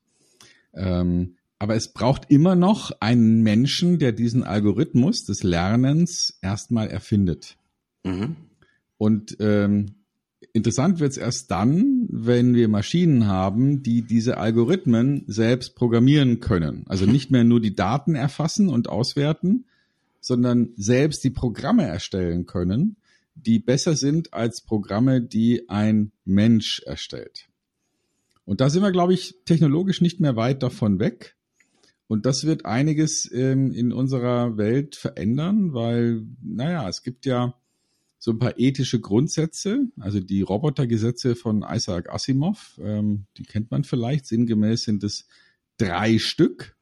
Ähm, 0.73 1.35
aber 1.59 1.75
es 1.75 1.93
braucht 1.93 2.31
immer 2.31 2.55
noch 2.55 2.93
einen 3.01 3.43
Menschen, 3.43 3.99
der 3.99 4.13
diesen 4.13 4.45
Algorithmus 4.45 5.25
des 5.25 5.43
Lernens 5.43 6.39
erstmal 6.43 6.87
erfindet. 6.87 7.57
Mhm. 8.05 8.37
Und 8.99 9.37
ähm, 9.41 9.97
interessant 10.53 11.01
wird 11.01 11.11
es 11.11 11.17
erst 11.17 11.51
dann, 11.51 12.07
wenn 12.09 12.55
wir 12.55 12.69
Maschinen 12.69 13.27
haben, 13.27 13.83
die 13.83 14.03
diese 14.03 14.39
Algorithmen 14.39 15.25
selbst 15.27 15.75
programmieren 15.75 16.39
können. 16.39 16.85
Also 16.87 17.05
nicht 17.11 17.33
mehr 17.33 17.43
nur 17.43 17.61
die 17.61 17.75
Daten 17.75 18.15
erfassen 18.15 18.69
und 18.69 18.89
auswerten, 18.89 19.65
sondern 20.21 20.69
selbst 20.77 21.25
die 21.25 21.31
Programme 21.31 21.85
erstellen 21.85 22.47
können, 22.47 22.97
die 23.47 23.59
besser 23.59 23.97
sind 23.97 24.35
als 24.35 24.63
Programme, 24.63 25.23
die 25.23 25.69
ein 25.69 26.13
Mensch 26.25 26.83
erstellt. 26.85 27.49
Und 28.45 28.61
da 28.61 28.71
sind 28.71 28.83
wir, 28.83 28.93
glaube 28.93 29.15
ich, 29.15 29.35
technologisch 29.45 30.01
nicht 30.01 30.21
mehr 30.21 30.37
weit 30.37 30.63
davon 30.63 30.99
weg. 30.99 31.37
Und 32.07 32.25
das 32.25 32.45
wird 32.45 32.65
einiges 32.65 33.31
ähm, 33.33 33.73
in 33.73 33.93
unserer 33.93 34.57
Welt 34.57 34.97
verändern, 34.97 35.75
weil, 35.75 36.27
naja, 36.43 36.89
es 36.89 37.03
gibt 37.03 37.27
ja 37.27 37.55
so 38.19 38.33
ein 38.33 38.39
paar 38.39 38.59
ethische 38.59 39.01
Grundsätze, 39.01 39.89
also 40.01 40.19
die 40.19 40.43
Robotergesetze 40.43 41.37
von 41.37 41.65
Isaac 41.69 42.09
Asimov, 42.09 42.81
ähm, 42.83 43.27
die 43.37 43.45
kennt 43.45 43.71
man 43.71 43.85
vielleicht, 43.85 44.27
sinngemäß 44.27 44.85
sind 44.85 45.05
es 45.05 45.29
drei 45.77 46.19
Stück, 46.19 46.77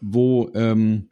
wo 0.00 0.50
ähm, 0.54 1.08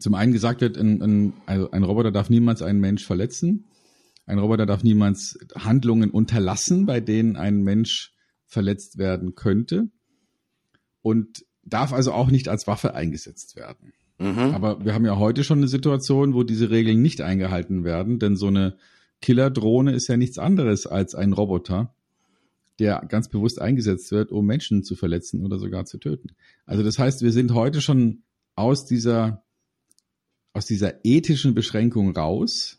zum 0.00 0.14
einen 0.14 0.32
gesagt 0.32 0.60
wird, 0.60 0.76
ein, 0.76 1.02
ein, 1.02 1.32
also 1.46 1.70
ein 1.70 1.84
Roboter 1.84 2.10
darf 2.10 2.30
niemals 2.30 2.62
einen 2.62 2.80
Mensch 2.80 3.04
verletzen, 3.04 3.64
ein 4.26 4.38
Roboter 4.38 4.66
darf 4.66 4.82
niemals 4.82 5.38
Handlungen 5.54 6.10
unterlassen, 6.10 6.86
bei 6.86 7.00
denen 7.00 7.36
ein 7.36 7.62
Mensch 7.62 8.12
verletzt 8.46 8.98
werden 8.98 9.34
könnte. 9.34 9.88
Und 11.00 11.44
darf 11.70 11.92
also 11.92 12.12
auch 12.12 12.30
nicht 12.30 12.48
als 12.48 12.66
Waffe 12.66 12.94
eingesetzt 12.94 13.56
werden. 13.56 13.92
Mhm. 14.18 14.54
Aber 14.54 14.84
wir 14.84 14.94
haben 14.94 15.04
ja 15.04 15.16
heute 15.16 15.44
schon 15.44 15.58
eine 15.58 15.68
Situation, 15.68 16.34
wo 16.34 16.42
diese 16.42 16.70
Regeln 16.70 17.02
nicht 17.02 17.20
eingehalten 17.20 17.84
werden, 17.84 18.18
denn 18.18 18.36
so 18.36 18.48
eine 18.48 18.76
Killerdrohne 19.20 19.92
ist 19.92 20.08
ja 20.08 20.16
nichts 20.16 20.38
anderes 20.38 20.86
als 20.86 21.14
ein 21.14 21.32
Roboter, 21.32 21.94
der 22.78 23.04
ganz 23.08 23.28
bewusst 23.28 23.60
eingesetzt 23.60 24.10
wird, 24.12 24.30
um 24.30 24.46
Menschen 24.46 24.82
zu 24.82 24.94
verletzen 24.94 25.44
oder 25.44 25.58
sogar 25.58 25.84
zu 25.84 25.98
töten. 25.98 26.30
Also 26.66 26.82
das 26.82 26.98
heißt, 26.98 27.22
wir 27.22 27.32
sind 27.32 27.52
heute 27.54 27.80
schon 27.80 28.22
aus 28.54 28.86
dieser, 28.86 29.44
aus 30.52 30.66
dieser 30.66 31.04
ethischen 31.04 31.54
Beschränkung 31.54 32.16
raus 32.16 32.78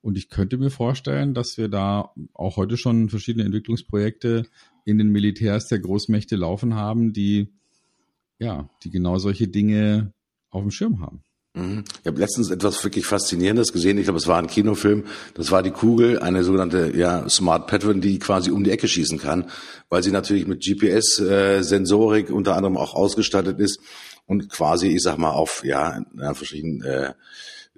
Und 0.00 0.16
ich 0.16 0.28
könnte 0.28 0.58
mir 0.58 0.70
vorstellen, 0.70 1.34
dass 1.34 1.58
wir 1.58 1.68
da 1.68 2.12
auch 2.32 2.56
heute 2.56 2.76
schon 2.76 3.08
verschiedene 3.08 3.44
Entwicklungsprojekte 3.44 4.44
in 4.84 4.98
den 4.98 5.08
Militärs 5.08 5.66
der 5.66 5.80
Großmächte 5.80 6.36
laufen 6.36 6.74
haben, 6.74 7.12
die 7.12 7.48
ja, 8.38 8.68
die 8.84 8.90
genau 8.90 9.18
solche 9.18 9.48
Dinge 9.48 10.12
auf 10.50 10.62
dem 10.62 10.70
Schirm 10.70 11.00
haben. 11.00 11.22
Mhm. 11.54 11.84
Ich 12.02 12.06
habe 12.06 12.20
letztens 12.20 12.50
etwas 12.50 12.82
wirklich 12.84 13.06
Faszinierendes 13.06 13.72
gesehen. 13.72 13.98
Ich 13.98 14.04
glaube, 14.04 14.18
es 14.18 14.26
war 14.26 14.38
ein 14.38 14.46
Kinofilm. 14.46 15.04
Das 15.34 15.50
war 15.50 15.62
die 15.62 15.70
Kugel, 15.70 16.20
eine 16.20 16.44
sogenannte 16.44 16.96
ja, 16.96 17.28
Smart 17.28 17.66
Pattern, 17.66 18.00
die 18.00 18.18
quasi 18.18 18.50
um 18.50 18.64
die 18.64 18.70
Ecke 18.70 18.86
schießen 18.86 19.18
kann, 19.18 19.46
weil 19.88 20.02
sie 20.02 20.12
natürlich 20.12 20.46
mit 20.46 20.62
GPS-Sensorik 20.62 22.30
äh, 22.30 22.32
unter 22.32 22.54
anderem 22.54 22.76
auch 22.76 22.94
ausgestattet 22.94 23.58
ist 23.58 23.80
und 24.28 24.48
quasi, 24.50 24.88
ich 24.88 25.02
sag 25.02 25.18
mal, 25.18 25.30
auf 25.30 25.64
ja, 25.64 26.04
verschiedenen 26.34 26.82
äh, 26.84 27.14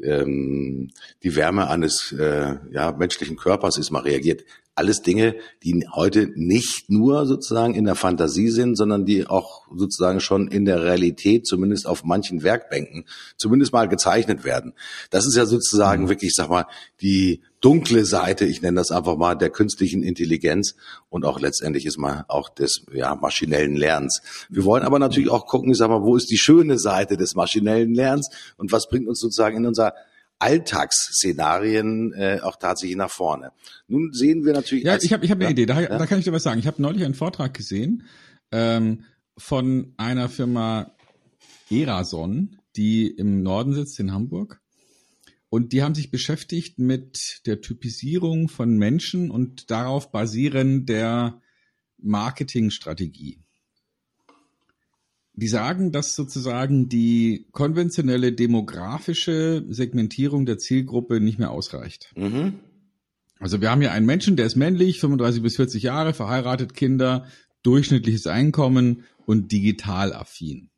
ähm, 0.03 0.91
die 1.23 1.37
Wärme 1.37 1.69
eines 1.71 2.13
äh, 2.13 2.57
ja, 2.73 2.93
menschlichen 2.93 3.37
Körpers 3.37 3.79
ist 3.79 3.91
mal 3.91 4.03
reagiert. 4.03 4.45
Alles 4.75 5.03
Dinge, 5.03 5.35
die 5.63 5.87
heute 5.93 6.31
nicht 6.35 6.89
nur 6.89 7.27
sozusagen 7.27 7.75
in 7.75 7.85
der 7.85 7.97
Fantasie 7.97 8.49
sind, 8.49 8.77
sondern 8.77 9.05
die 9.05 9.27
auch 9.27 9.67
sozusagen 9.75 10.21
schon 10.21 10.49
in 10.49 10.65
der 10.65 10.83
Realität, 10.83 11.47
zumindest 11.47 11.87
auf 11.87 12.05
manchen 12.05 12.43
Werkbänken, 12.43 13.05
zumindest 13.37 13.73
mal 13.73 13.89
gezeichnet 13.89 14.45
werden. 14.45 14.75
Das 15.11 15.27
ist 15.27 15.37
ja 15.37 15.45
sozusagen 15.45 16.05
mhm. 16.05 16.09
wirklich, 16.09 16.33
sag 16.35 16.49
mal, 16.49 16.67
die 17.01 17.43
dunkle 17.61 18.07
Seite, 18.07 18.47
ich 18.47 18.63
nenne 18.63 18.81
das 18.81 18.91
einfach 18.91 19.17
mal, 19.17 19.35
der 19.35 19.51
künstlichen 19.51 20.03
Intelligenz 20.03 20.75
und 21.09 21.25
auch 21.25 21.41
letztendlich 21.41 21.85
ist 21.85 21.99
mal 21.99 22.25
auch 22.29 22.49
des 22.49 22.87
ja, 22.93 23.15
maschinellen 23.15 23.77
Lernens. 23.77 24.23
Wir 24.49 24.65
wollen 24.65 24.83
aber 24.83 24.99
natürlich 24.99 25.31
auch 25.31 25.47
gucken, 25.47 25.73
ich 25.73 25.79
sag 25.79 25.91
mal, 25.91 26.03
wo 26.03 26.17
ist 26.17 26.31
die 26.31 26.39
schöne 26.39 26.79
Seite 26.79 27.17
des 27.17 27.35
maschinellen 27.35 27.95
Lernens 27.95 28.31
und 28.57 28.73
was 28.73 28.89
bringt 28.89 29.09
uns 29.09 29.21
sozusagen 29.21 29.59
in 29.59 29.67
unser 29.67 29.95
Alltagsszenarien 30.41 32.13
äh, 32.15 32.41
auch 32.43 32.57
tatsächlich 32.57 32.97
nach 32.97 33.11
vorne. 33.11 33.53
Nun 33.87 34.13
sehen 34.13 34.45
wir 34.45 34.53
natürlich. 34.53 34.85
Ja, 34.85 34.93
als, 34.93 35.05
ich 35.05 35.13
habe 35.13 35.25
ich 35.25 35.31
hab 35.31 35.39
eine 35.39 35.45
ja, 35.45 35.51
Idee, 35.51 35.67
da, 35.67 35.81
ja? 35.81 35.99
da 35.99 36.07
kann 36.07 36.19
ich 36.19 36.25
dir 36.25 36.33
was 36.33 36.43
sagen. 36.43 36.59
Ich 36.59 36.67
habe 36.67 36.83
neulich 36.83 37.05
einen 37.05 37.15
Vortrag 37.15 37.55
gesehen 37.55 38.05
ähm, 38.51 39.05
von 39.37 39.95
einer 39.97 40.29
Firma 40.29 40.93
Erason, 41.71 42.59
die 42.77 43.07
im 43.07 43.43
Norden 43.43 43.75
sitzt, 43.75 44.01
in 44.01 44.13
Hamburg. 44.13 44.61
Und 45.51 45.73
die 45.73 45.83
haben 45.83 45.95
sich 45.95 46.11
beschäftigt 46.11 46.79
mit 46.79 47.43
der 47.45 47.61
Typisierung 47.61 48.49
von 48.49 48.77
Menschen 48.77 49.31
und 49.31 49.71
darauf 49.71 50.11
basieren 50.11 50.87
der 50.87 51.41
Marketingstrategie. 51.99 53.41
Die 55.41 55.49
sagen, 55.49 55.91
dass 55.91 56.15
sozusagen 56.15 56.91
die 56.91 57.47
konventionelle 57.53 58.33
demografische 58.33 59.65
Segmentierung 59.71 60.45
der 60.45 60.59
Zielgruppe 60.59 61.19
nicht 61.19 61.39
mehr 61.39 61.51
ausreicht. 61.51 62.13
Mhm. 62.15 62.61
Also 63.39 63.63
wir 63.63 63.71
haben 63.71 63.81
hier 63.81 63.93
einen 63.93 64.05
Menschen, 64.05 64.37
der 64.37 64.45
ist 64.45 64.57
männlich, 64.57 65.01
35 65.01 65.43
bis 65.43 65.57
40 65.57 65.83
Jahre, 65.83 66.13
verheiratet, 66.13 66.75
Kinder, 66.75 67.25
durchschnittliches 67.63 68.27
Einkommen 68.27 69.05
und 69.25 69.51
digital 69.51 70.13
affin. 70.13 70.69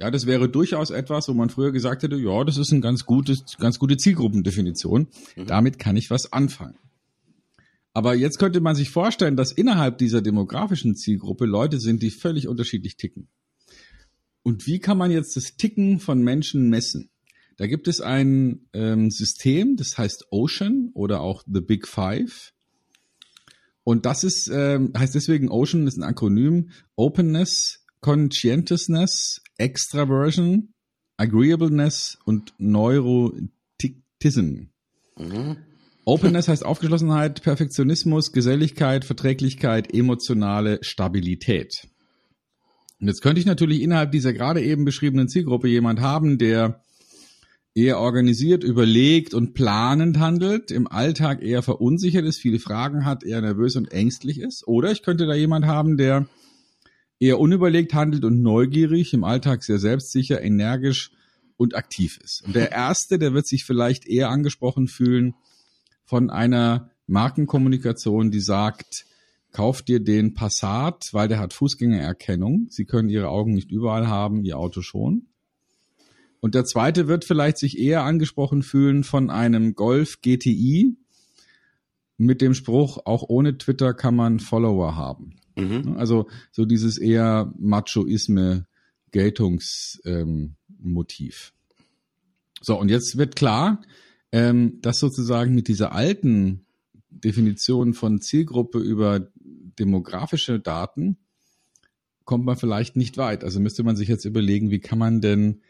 Ja, 0.00 0.10
das 0.10 0.26
wäre 0.26 0.48
durchaus 0.48 0.90
etwas, 0.90 1.28
wo 1.28 1.34
man 1.34 1.48
früher 1.48 1.70
gesagt 1.70 2.02
hätte, 2.02 2.16
ja, 2.16 2.42
das 2.42 2.56
ist 2.56 2.72
eine 2.72 2.80
ganz 2.80 3.04
gutes, 3.04 3.56
ganz 3.58 3.78
gute 3.78 3.96
Zielgruppendefinition. 3.96 5.06
Mhm. 5.36 5.46
Damit 5.46 5.78
kann 5.78 5.96
ich 5.96 6.10
was 6.10 6.32
anfangen. 6.32 6.76
Aber 7.94 8.14
jetzt 8.14 8.38
könnte 8.38 8.60
man 8.60 8.76
sich 8.76 8.90
vorstellen, 8.90 9.36
dass 9.36 9.52
innerhalb 9.52 9.98
dieser 9.98 10.22
demografischen 10.22 10.94
Zielgruppe 10.94 11.46
Leute 11.46 11.80
sind, 11.80 12.02
die 12.02 12.10
völlig 12.10 12.46
unterschiedlich 12.46 12.96
ticken. 12.96 13.28
Und 14.42 14.66
wie 14.66 14.78
kann 14.78 14.98
man 14.98 15.10
jetzt 15.10 15.36
das 15.36 15.56
Ticken 15.56 16.00
von 16.00 16.22
Menschen 16.22 16.68
messen? 16.68 17.10
Da 17.56 17.66
gibt 17.66 17.88
es 17.88 18.00
ein 18.00 18.68
ähm, 18.72 19.10
System, 19.10 19.76
das 19.76 19.98
heißt 19.98 20.26
Ocean 20.30 20.90
oder 20.94 21.20
auch 21.20 21.42
The 21.46 21.60
Big 21.60 21.88
Five. 21.88 22.52
Und 23.82 24.06
das 24.06 24.22
ist, 24.22 24.48
ähm, 24.52 24.92
heißt 24.96 25.14
deswegen 25.14 25.50
Ocean, 25.50 25.86
ist 25.86 25.96
ein 25.96 26.04
Akronym, 26.04 26.70
Openness, 26.94 27.84
Conscientiousness, 28.00 29.42
Extraversion, 29.56 30.74
Agreeableness 31.16 32.18
und 32.24 32.54
Neuroticism. 32.58 34.68
Mhm. 35.16 35.56
Openness 36.08 36.48
heißt 36.48 36.64
Aufgeschlossenheit, 36.64 37.42
Perfektionismus, 37.42 38.32
Geselligkeit, 38.32 39.04
Verträglichkeit, 39.04 39.92
emotionale 39.92 40.78
Stabilität. 40.80 41.86
Und 42.98 43.08
jetzt 43.08 43.20
könnte 43.20 43.40
ich 43.40 43.46
natürlich 43.46 43.82
innerhalb 43.82 44.10
dieser 44.10 44.32
gerade 44.32 44.62
eben 44.62 44.86
beschriebenen 44.86 45.28
Zielgruppe 45.28 45.68
jemand 45.68 46.00
haben, 46.00 46.38
der 46.38 46.82
eher 47.74 47.98
organisiert, 47.98 48.64
überlegt 48.64 49.34
und 49.34 49.52
planend 49.52 50.18
handelt, 50.18 50.70
im 50.70 50.86
Alltag 50.86 51.42
eher 51.42 51.62
verunsichert 51.62 52.24
ist, 52.24 52.40
viele 52.40 52.58
Fragen 52.58 53.04
hat, 53.04 53.22
eher 53.22 53.42
nervös 53.42 53.76
und 53.76 53.92
ängstlich 53.92 54.40
ist. 54.40 54.66
Oder 54.66 54.90
ich 54.90 55.02
könnte 55.02 55.26
da 55.26 55.34
jemand 55.34 55.66
haben, 55.66 55.98
der 55.98 56.26
eher 57.20 57.38
unüberlegt 57.38 57.92
handelt 57.92 58.24
und 58.24 58.40
neugierig, 58.40 59.12
im 59.12 59.24
Alltag 59.24 59.62
sehr 59.62 59.78
selbstsicher, 59.78 60.40
energisch 60.40 61.10
und 61.58 61.76
aktiv 61.76 62.18
ist. 62.24 62.44
Und 62.46 62.56
der 62.56 62.72
Erste, 62.72 63.18
der 63.18 63.34
wird 63.34 63.46
sich 63.46 63.66
vielleicht 63.66 64.06
eher 64.08 64.30
angesprochen 64.30 64.88
fühlen, 64.88 65.34
von 66.08 66.30
einer 66.30 66.90
Markenkommunikation, 67.06 68.30
die 68.30 68.40
sagt, 68.40 69.04
kauft 69.52 69.88
dir 69.88 70.00
den 70.00 70.32
Passat, 70.32 71.10
weil 71.12 71.28
der 71.28 71.38
hat 71.38 71.52
Fußgängererkennung. 71.52 72.68
Sie 72.70 72.86
können 72.86 73.10
Ihre 73.10 73.28
Augen 73.28 73.52
nicht 73.52 73.70
überall 73.70 74.08
haben, 74.08 74.42
Ihr 74.42 74.58
Auto 74.58 74.80
schon. 74.80 75.26
Und 76.40 76.54
der 76.54 76.64
zweite 76.64 77.08
wird 77.08 77.26
vielleicht 77.26 77.58
sich 77.58 77.78
eher 77.78 78.04
angesprochen 78.04 78.62
fühlen 78.62 79.04
von 79.04 79.28
einem 79.28 79.74
Golf 79.74 80.22
GTI 80.22 80.96
mit 82.16 82.40
dem 82.40 82.54
Spruch, 82.54 83.00
auch 83.04 83.24
ohne 83.28 83.58
Twitter 83.58 83.92
kann 83.92 84.16
man 84.16 84.40
Follower 84.40 84.96
haben. 84.96 85.36
Mhm. 85.56 85.96
Also 85.98 86.28
so 86.52 86.64
dieses 86.64 86.96
eher 86.96 87.52
machoisme 87.58 88.66
Geltungsmotiv. 89.10 89.92
Ähm, 90.06 91.84
so, 92.60 92.78
und 92.78 92.88
jetzt 92.88 93.18
wird 93.18 93.36
klar, 93.36 93.82
ähm, 94.32 94.80
dass 94.80 94.98
sozusagen 94.98 95.54
mit 95.54 95.68
dieser 95.68 95.92
alten 95.92 96.66
Definition 97.10 97.94
von 97.94 98.20
Zielgruppe 98.20 98.78
über 98.78 99.28
demografische 99.78 100.60
Daten 100.60 101.18
kommt 102.24 102.44
man 102.44 102.56
vielleicht 102.56 102.94
nicht 102.94 103.16
weit. 103.16 103.42
Also 103.42 103.58
müsste 103.58 103.82
man 103.84 103.96
sich 103.96 104.08
jetzt 104.08 104.26
überlegen, 104.26 104.70
wie 104.70 104.80
kann 104.80 104.98
man 104.98 105.22
denn 105.22 105.62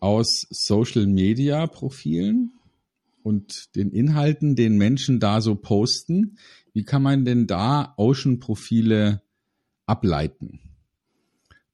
aus 0.00 0.46
Social 0.48 1.06
Media 1.06 1.66
Profilen 1.66 2.52
und 3.22 3.74
den 3.76 3.90
Inhalten, 3.90 4.56
den 4.56 4.78
Menschen 4.78 5.20
da 5.20 5.40
so 5.40 5.56
posten, 5.56 6.38
wie 6.72 6.84
kann 6.84 7.02
man 7.02 7.24
denn 7.24 7.46
da 7.46 7.92
Ocean 7.98 8.38
Profile 8.38 9.22
ableiten? 9.84 10.60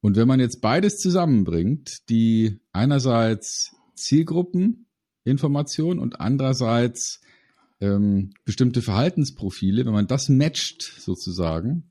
Und 0.00 0.16
wenn 0.16 0.26
man 0.26 0.40
jetzt 0.40 0.60
beides 0.60 0.98
zusammenbringt, 0.98 2.08
die 2.08 2.58
einerseits 2.72 3.76
Zielgruppen 3.94 4.86
Information 5.24 5.98
und 5.98 6.20
andererseits 6.20 7.20
ähm, 7.80 8.32
bestimmte 8.44 8.82
Verhaltensprofile, 8.82 9.84
wenn 9.84 9.92
man 9.92 10.06
das 10.06 10.28
matcht 10.28 10.82
sozusagen, 10.98 11.90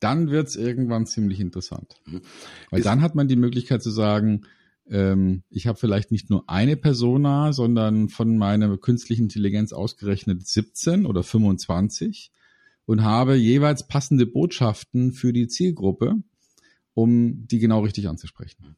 dann 0.00 0.30
wird's 0.30 0.56
irgendwann 0.56 1.06
ziemlich 1.06 1.40
interessant. 1.40 1.96
Mhm. 2.06 2.22
Weil 2.70 2.82
dann 2.82 3.02
hat 3.02 3.14
man 3.14 3.28
die 3.28 3.36
Möglichkeit 3.36 3.82
zu 3.82 3.90
sagen, 3.90 4.42
ähm, 4.88 5.42
ich 5.50 5.66
habe 5.66 5.78
vielleicht 5.78 6.12
nicht 6.12 6.30
nur 6.30 6.48
eine 6.48 6.76
Persona, 6.76 7.52
sondern 7.52 8.08
von 8.08 8.38
meiner 8.38 8.76
künstlichen 8.78 9.24
Intelligenz 9.24 9.72
ausgerechnet 9.72 10.46
17 10.46 11.06
oder 11.06 11.22
25 11.22 12.30
und 12.84 13.02
habe 13.02 13.34
jeweils 13.34 13.86
passende 13.86 14.26
Botschaften 14.26 15.12
für 15.12 15.32
die 15.32 15.48
Zielgruppe, 15.48 16.22
um 16.94 17.46
die 17.48 17.58
genau 17.58 17.80
richtig 17.80 18.08
anzusprechen. 18.08 18.76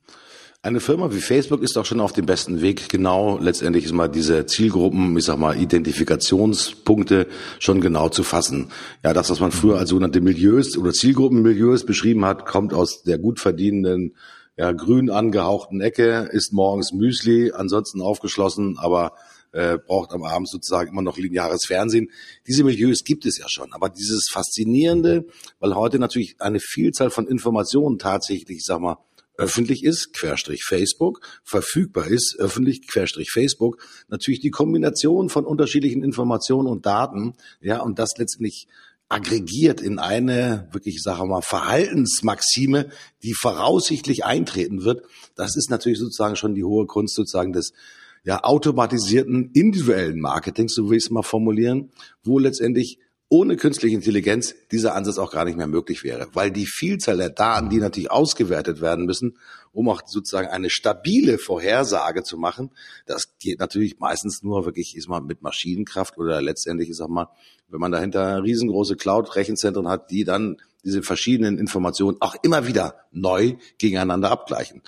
Eine 0.61 0.81
Firma 0.81 1.13
wie 1.13 1.21
Facebook 1.21 1.63
ist 1.63 1.79
auch 1.79 1.87
schon 1.87 2.01
auf 2.01 2.13
dem 2.13 2.27
besten 2.27 2.61
Weg, 2.61 2.89
genau 2.89 3.39
letztendlich 3.39 3.85
ist 3.85 3.93
mal 3.93 4.09
diese 4.09 4.45
Zielgruppen, 4.45 5.17
ich 5.17 5.25
sag 5.25 5.39
mal, 5.39 5.57
Identifikationspunkte 5.57 7.29
schon 7.61 7.81
genau 7.81 8.09
zu 8.09 8.25
fassen. 8.25 8.73
Ja, 9.05 9.13
das, 9.13 9.31
was 9.31 9.39
man 9.39 9.53
früher 9.53 9.79
als 9.79 9.91
sogenannte 9.91 10.21
Milieus 10.21 10.77
oder 10.77 10.91
Zielgruppenmilieus 10.93 11.87
beschrieben 11.87 12.25
hat, 12.25 12.45
kommt 12.45 12.75
aus 12.75 13.05
der 13.05 13.19
gut 13.19 13.39
verdienenden, 13.39 14.17
ja, 14.57 14.73
grün 14.73 15.11
angehauchten 15.11 15.81
Ecke, 15.81 16.29
ist 16.33 16.53
morgens 16.53 16.93
Müsli, 16.93 17.53
ansonsten 17.53 18.03
aufgeschlossen, 18.03 18.79
aber 18.79 19.13
äh, 19.53 19.79
braucht 19.79 20.11
am 20.13 20.25
Abend 20.25 20.49
sozusagen 20.49 20.91
immer 20.91 21.03
noch 21.03 21.19
lineares 21.19 21.67
Fernsehen. 21.67 22.11
Diese 22.49 22.65
Milieus 22.65 23.05
gibt 23.05 23.27
es 23.27 23.39
ja 23.39 23.49
schon, 23.49 23.73
aber 23.73 23.91
dieses 23.91 24.29
Faszinierende, 24.29 25.25
weil 25.61 25.77
heute 25.77 26.01
natürlich 26.01 26.35
eine 26.41 26.59
Vielzahl 26.59 27.11
von 27.11 27.29
Informationen 27.29 28.01
tatsächlich, 28.01 28.59
ich 28.59 28.65
sag 28.65 28.81
mal, 28.81 28.97
öffentlich 29.39 29.85
ist, 29.85 30.13
Querstrich 30.13 30.65
Facebook, 30.65 31.21
verfügbar 31.45 32.09
ist, 32.09 32.37
öffentlich, 32.39 32.87
Querstrich 32.87 33.31
Facebook, 33.31 33.81
natürlich 34.09 34.41
die 34.41 34.51
Kombination 34.51 35.31
von 35.31 35.47
unterschiedlichen 35.47 36.03
Informationen 36.03 36.69
und 36.69 36.85
Daten, 36.85 37.35
ja, 37.61 37.81
und 37.81 37.99
das 37.99 38.11
letztendlich 38.19 38.67
aggregiert 39.09 39.81
in 39.81 39.99
eine, 39.99 40.69
wirklich, 40.73 41.01
sage 41.03 41.25
mal, 41.25 41.41
Verhaltensmaxime, 41.41 42.91
die 43.23 43.33
voraussichtlich 43.33 44.25
eintreten 44.25 44.85
wird. 44.85 45.07
Das 45.35 45.57
ist 45.57 45.71
natürlich 45.71 45.99
sozusagen 45.99 46.37
schon 46.37 46.55
die 46.55 46.65
hohe 46.65 46.87
Kunst 46.87 47.15
sozusagen 47.15 47.53
des 47.53 47.73
ja, 48.25 48.43
automatisierten 48.45 49.51
individuellen 49.55 50.21
Marketing, 50.21 50.69
so 50.69 50.91
will 50.91 50.99
ich 50.99 51.05
es 51.05 51.11
mal 51.11 51.23
formulieren, 51.23 51.91
wo 52.23 52.39
letztendlich 52.39 52.99
ohne 53.31 53.57
künstliche 53.57 53.95
Intelligenz 53.95 54.55
dieser 54.73 54.95
Ansatz 54.95 55.19
auch 55.19 55.31
gar 55.31 55.45
nicht 55.45 55.59
mehr 55.59 55.67
möglich 55.67 56.03
wäre, 56.03 56.29
weil 56.33 56.51
die 56.51 56.67
Vielzahl 56.67 57.19
der 57.19 57.29
Daten, 57.29 57.69
die 57.69 57.79
natürlich 57.79 58.11
ausgewertet 58.11 58.81
werden 58.81 59.05
müssen, 59.05 59.37
um 59.73 59.89
auch 59.91 60.01
sozusagen 60.07 60.49
eine 60.49 60.71
stabile 60.71 61.39
Vorhersage 61.39 62.23
zu 62.23 62.39
machen, 62.39 62.71
das 63.07 63.37
geht 63.39 63.61
natürlich 63.61 63.99
meistens 63.99 64.43
nur 64.43 64.65
wirklich 64.65 64.97
ist 64.97 65.09
mal 65.09 65.21
mit 65.21 65.43
Maschinenkraft 65.43 66.17
oder 66.17 66.41
letztendlich, 66.41 66.89
ich 66.89 66.97
sag 66.97 67.11
mal, 67.11 67.29
wenn 67.69 67.81
man 67.81 67.93
dahinter 67.93 68.43
riesengroße 68.43 68.97
Cloud-Rechenzentren 68.97 69.89
hat, 69.89 70.11
die 70.11 70.25
dann 70.25 70.57
diese 70.85 71.03
verschiedenen 71.03 71.59
Informationen 71.59 72.17
auch 72.21 72.35
immer 72.43 72.67
wieder 72.67 72.95
neu 73.13 73.57
gegeneinander 73.77 74.31
abgleichen. 74.31 74.83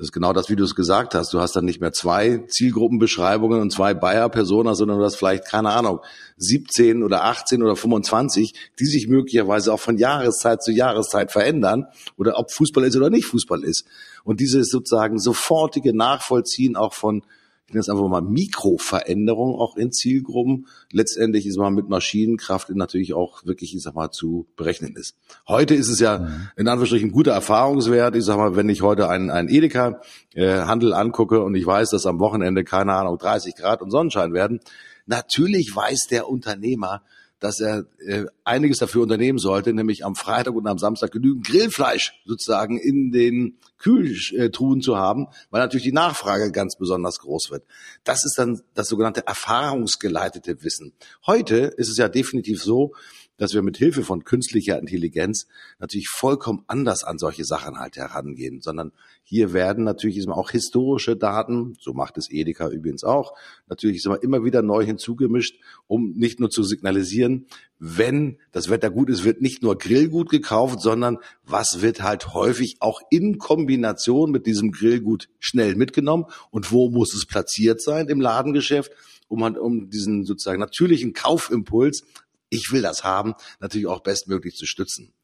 Das 0.00 0.06
ist 0.06 0.12
genau 0.12 0.32
das, 0.32 0.48
wie 0.48 0.56
du 0.56 0.64
es 0.64 0.74
gesagt 0.74 1.14
hast. 1.14 1.34
Du 1.34 1.40
hast 1.40 1.54
dann 1.56 1.66
nicht 1.66 1.82
mehr 1.82 1.92
zwei 1.92 2.38
Zielgruppenbeschreibungen 2.48 3.60
und 3.60 3.70
zwei 3.70 3.92
Bayer-Personas, 3.92 4.78
sondern 4.78 4.98
du 4.98 5.04
hast 5.04 5.16
vielleicht, 5.16 5.44
keine 5.44 5.68
Ahnung, 5.68 6.00
17 6.38 7.02
oder 7.02 7.24
18 7.24 7.62
oder 7.62 7.76
25, 7.76 8.54
die 8.78 8.86
sich 8.86 9.08
möglicherweise 9.08 9.74
auch 9.74 9.78
von 9.78 9.98
Jahreszeit 9.98 10.62
zu 10.62 10.72
Jahreszeit 10.72 11.32
verändern 11.32 11.84
oder 12.16 12.38
ob 12.38 12.50
Fußball 12.50 12.84
ist 12.84 12.96
oder 12.96 13.10
nicht 13.10 13.26
Fußball 13.26 13.62
ist. 13.62 13.84
Und 14.24 14.40
dieses 14.40 14.70
sozusagen 14.70 15.18
sofortige 15.18 15.94
Nachvollziehen 15.94 16.76
auch 16.76 16.94
von 16.94 17.22
ich 17.70 17.74
nenne 17.74 17.82
es 17.82 17.88
einfach 17.88 18.08
mal 18.08 18.20
Mikroveränderung 18.20 19.54
auch 19.54 19.76
in 19.76 19.92
Zielgruppen, 19.92 20.66
letztendlich 20.90 21.46
ist 21.46 21.56
man 21.56 21.72
mit 21.72 21.88
Maschinenkraft 21.88 22.68
natürlich 22.70 23.14
auch 23.14 23.46
wirklich, 23.46 23.76
ich 23.76 23.82
sag 23.82 23.94
mal, 23.94 24.10
zu 24.10 24.48
berechnen 24.56 24.96
ist. 24.96 25.14
Heute 25.46 25.76
ist 25.76 25.88
es 25.88 26.00
ja 26.00 26.18
mhm. 26.18 26.48
in 26.56 26.66
Anführungsstrichen 26.66 27.10
ein 27.10 27.12
guter 27.12 27.30
Erfahrungswert. 27.30 28.16
Ich 28.16 28.24
sag 28.24 28.38
mal, 28.38 28.56
wenn 28.56 28.68
ich 28.68 28.82
heute 28.82 29.08
einen, 29.08 29.30
einen 29.30 29.48
Edeka-Handel 29.48 30.90
äh, 30.90 30.94
angucke 30.94 31.42
und 31.42 31.54
ich 31.54 31.64
weiß, 31.64 31.90
dass 31.90 32.06
am 32.06 32.18
Wochenende, 32.18 32.64
keine 32.64 32.92
Ahnung, 32.92 33.18
30 33.18 33.54
Grad 33.54 33.82
und 33.82 33.92
Sonnenschein 33.92 34.32
werden, 34.32 34.58
natürlich 35.06 35.70
weiß 35.72 36.08
der 36.08 36.28
Unternehmer, 36.28 37.02
dass 37.40 37.58
er 37.58 37.86
äh, 38.06 38.26
einiges 38.44 38.78
dafür 38.78 39.02
unternehmen 39.02 39.38
sollte, 39.38 39.72
nämlich 39.72 40.04
am 40.04 40.14
Freitag 40.14 40.54
und 40.54 40.66
am 40.66 40.78
Samstag 40.78 41.10
genügend 41.10 41.46
Grillfleisch 41.46 42.22
sozusagen 42.26 42.78
in 42.78 43.10
den 43.10 43.58
Kühltruhen 43.78 44.82
zu 44.82 44.96
haben, 44.96 45.26
weil 45.50 45.62
natürlich 45.62 45.84
die 45.84 45.92
Nachfrage 45.92 46.52
ganz 46.52 46.76
besonders 46.76 47.18
groß 47.18 47.50
wird. 47.50 47.64
Das 48.04 48.24
ist 48.24 48.38
dann 48.38 48.60
das 48.74 48.88
sogenannte 48.88 49.26
erfahrungsgeleitete 49.26 50.62
Wissen. 50.62 50.92
Heute 51.26 51.56
ist 51.76 51.88
es 51.88 51.96
ja 51.96 52.08
definitiv 52.08 52.62
so, 52.62 52.92
dass 53.40 53.54
wir 53.54 53.62
mit 53.62 53.78
Hilfe 53.78 54.02
von 54.02 54.22
künstlicher 54.22 54.78
Intelligenz 54.78 55.46
natürlich 55.78 56.08
vollkommen 56.08 56.62
anders 56.66 57.04
an 57.04 57.16
solche 57.18 57.46
Sachen 57.46 57.78
halt 57.78 57.96
herangehen, 57.96 58.60
sondern 58.60 58.92
hier 59.22 59.54
werden 59.54 59.82
natürlich 59.82 60.28
auch 60.28 60.50
historische 60.50 61.16
Daten, 61.16 61.74
so 61.80 61.94
macht 61.94 62.18
es 62.18 62.30
Edeka 62.30 62.68
übrigens 62.68 63.02
auch, 63.02 63.32
natürlich 63.66 64.04
immer 64.20 64.44
wieder 64.44 64.60
neu 64.60 64.84
hinzugemischt, 64.84 65.58
um 65.86 66.12
nicht 66.16 66.38
nur 66.38 66.50
zu 66.50 66.62
signalisieren, 66.62 67.46
wenn 67.78 68.36
das 68.52 68.68
Wetter 68.68 68.90
gut 68.90 69.08
ist, 69.08 69.24
wird 69.24 69.40
nicht 69.40 69.62
nur 69.62 69.78
Grillgut 69.78 70.28
gekauft, 70.28 70.82
sondern 70.82 71.16
was 71.42 71.80
wird 71.80 72.02
halt 72.02 72.34
häufig 72.34 72.76
auch 72.80 73.00
in 73.08 73.38
Kombination 73.38 74.32
mit 74.32 74.44
diesem 74.44 74.70
Grillgut 74.70 75.30
schnell 75.38 75.76
mitgenommen 75.76 76.26
und 76.50 76.72
wo 76.72 76.90
muss 76.90 77.14
es 77.14 77.24
platziert 77.24 77.80
sein 77.80 78.08
im 78.08 78.20
Ladengeschäft, 78.20 78.92
um, 79.28 79.42
halt, 79.42 79.56
um 79.56 79.88
diesen 79.88 80.26
sozusagen 80.26 80.60
natürlichen 80.60 81.14
Kaufimpuls 81.14 82.04
ich 82.50 82.70
will 82.70 82.82
das 82.82 83.04
haben, 83.04 83.34
natürlich 83.60 83.86
auch 83.86 84.02
bestmöglich 84.02 84.56
zu 84.56 84.66
stützen. 84.66 85.14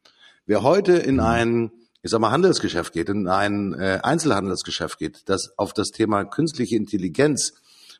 Wer 0.47 0.62
heute 0.62 0.95
in 0.95 1.16
mhm. 1.16 1.21
ein, 1.21 1.73
ich 2.02 2.11
sag 2.11 2.21
mal, 2.21 2.30
Handelsgeschäft 2.30 2.92
geht, 2.92 3.09
in 3.09 3.28
ein 3.28 3.75
äh, 3.75 4.00
Einzelhandelsgeschäft 4.02 4.99
geht, 4.99 5.28
das 5.28 5.50
auf 5.59 5.73
das 5.73 5.90
Thema 5.90 6.25
künstliche 6.25 6.76
Intelligenz 6.76 7.52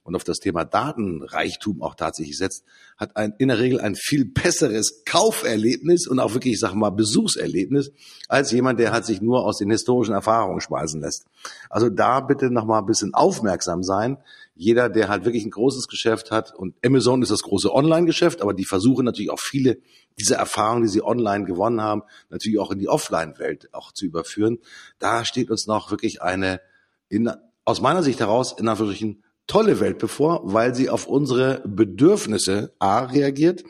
und 0.07 0.15
auf 0.15 0.25
das 0.25 0.39
Thema 0.39 0.65
Datenreichtum 0.65 1.83
auch 1.83 1.97
tatsächlich 1.97 2.39
setzt, 2.39 2.65
hat 2.97 3.17
ein, 3.17 3.35
in 3.39 3.49
der 3.49 3.59
Regel 3.59 3.81
ein 3.81 3.97
viel 3.97 4.25
besseres 4.25 5.03
Kauferlebnis 5.05 6.07
und 6.07 6.21
auch 6.21 6.33
wirklich, 6.33 6.55
ich 6.55 6.61
sag 6.61 6.75
mal, 6.75 6.91
Besuchserlebnis, 6.91 7.91
als 8.29 8.53
jemand, 8.53 8.79
der 8.79 8.93
halt 8.93 9.05
sich 9.05 9.21
nur 9.21 9.45
aus 9.45 9.59
den 9.59 9.71
historischen 9.71 10.15
Erfahrungen 10.15 10.61
speisen 10.61 11.01
lässt. 11.01 11.27
Also 11.69 11.91
da 11.91 12.21
bitte 12.21 12.51
nochmal 12.51 12.81
ein 12.81 12.87
bisschen 12.87 13.15
aufmerksam 13.15 13.83
sein. 13.83 14.19
Jeder, 14.55 14.89
der 14.89 15.09
halt 15.09 15.25
wirklich 15.25 15.45
ein 15.45 15.51
großes 15.51 15.89
Geschäft 15.89 16.31
hat 16.31 16.55
und 16.55 16.75
Amazon 16.85 17.21
ist 17.23 17.31
das 17.31 17.43
große 17.43 17.75
Online-Geschäft, 17.75 18.41
aber 18.41 18.55
die 18.55 18.65
versuchen 18.65 19.05
natürlich 19.05 19.31
auch 19.31 19.41
viele 19.41 19.79
diese 20.19 20.37
Erfahrungen, 20.37 20.85
die 20.85 20.89
sie 20.89 21.03
online 21.03 21.45
gewonnen 21.45 21.83
haben, 21.83 22.03
natürlich 22.31 22.59
auch 22.59 22.71
in 22.71 22.79
die 22.79 22.89
Offline-Welt 22.89 23.71
auch 23.73 23.93
zu 23.93 24.07
überführen. 24.07 24.59
Da 24.99 25.25
steht 25.25 25.51
uns 25.51 25.67
noch 25.67 25.91
wirklich 25.91 26.23
eine 26.23 26.61
in, 27.09 27.31
aus 27.65 27.81
meiner 27.81 28.03
Sicht 28.03 28.21
heraus 28.21 28.55
in 28.59 28.69
Anführungsstrichen 28.69 29.23
tolle 29.47 29.81
Welt 29.81 29.99
bevor, 29.99 30.41
weil 30.45 30.75
sie 30.75 30.91
auf 30.91 31.07
unsere 31.07 31.63
Bedürfnisse 31.67 32.75
A 32.79 33.05
reagiert, 33.05 33.65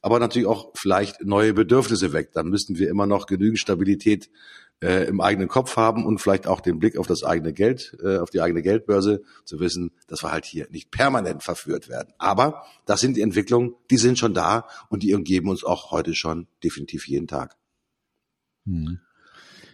aber 0.00 0.18
natürlich 0.18 0.48
auch 0.48 0.72
vielleicht 0.74 1.22
neue 1.24 1.54
Bedürfnisse 1.54 2.12
weckt. 2.12 2.36
Dann 2.36 2.48
müssten 2.48 2.78
wir 2.78 2.88
immer 2.90 3.06
noch 3.06 3.26
genügend 3.26 3.58
Stabilität 3.58 4.30
äh, 4.82 5.06
im 5.06 5.20
eigenen 5.20 5.48
Kopf 5.48 5.76
haben 5.76 6.04
und 6.04 6.18
vielleicht 6.18 6.46
auch 6.46 6.60
den 6.60 6.78
Blick 6.78 6.98
auf 6.98 7.06
das 7.06 7.22
eigene 7.22 7.52
Geld, 7.52 7.96
äh, 8.02 8.18
auf 8.18 8.30
die 8.30 8.40
eigene 8.40 8.62
Geldbörse, 8.62 9.22
zu 9.44 9.60
wissen, 9.60 9.92
dass 10.08 10.22
wir 10.22 10.32
halt 10.32 10.44
hier 10.44 10.66
nicht 10.70 10.90
permanent 10.90 11.42
verführt 11.42 11.88
werden. 11.88 12.12
Aber 12.18 12.64
das 12.84 13.00
sind 13.00 13.16
die 13.16 13.22
Entwicklungen, 13.22 13.74
die 13.90 13.96
sind 13.96 14.18
schon 14.18 14.34
da 14.34 14.66
und 14.88 15.02
die 15.02 15.14
umgeben 15.14 15.48
uns 15.48 15.64
auch 15.64 15.92
heute 15.92 16.14
schon 16.14 16.48
definitiv 16.64 17.06
jeden 17.06 17.28
Tag. 17.28 17.56
Hm. 18.66 18.98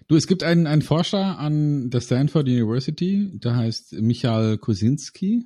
Du, 0.08 0.16
es 0.16 0.26
gibt 0.26 0.42
einen, 0.42 0.66
einen 0.66 0.80
Forscher 0.80 1.38
an 1.38 1.90
der 1.90 2.00
Stanford 2.00 2.48
University, 2.48 3.30
der 3.34 3.56
heißt 3.56 3.92
Michael 4.00 4.56
Kosinski. 4.56 5.44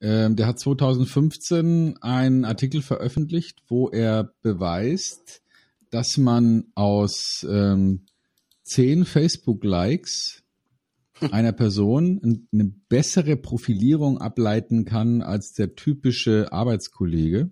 Ähm, 0.00 0.36
der 0.36 0.46
hat 0.46 0.60
2015 0.60 2.00
einen 2.02 2.44
Artikel 2.44 2.82
veröffentlicht, 2.82 3.64
wo 3.66 3.88
er 3.88 4.32
beweist, 4.42 5.42
dass 5.90 6.18
man 6.18 6.66
aus 6.76 7.44
ähm, 7.50 8.06
zehn 8.62 9.04
Facebook-Likes 9.04 10.44
einer 11.32 11.52
Person 11.52 12.46
eine 12.52 12.72
bessere 12.88 13.36
Profilierung 13.36 14.18
ableiten 14.18 14.84
kann 14.84 15.20
als 15.20 15.52
der 15.52 15.74
typische 15.74 16.52
Arbeitskollege. 16.52 17.50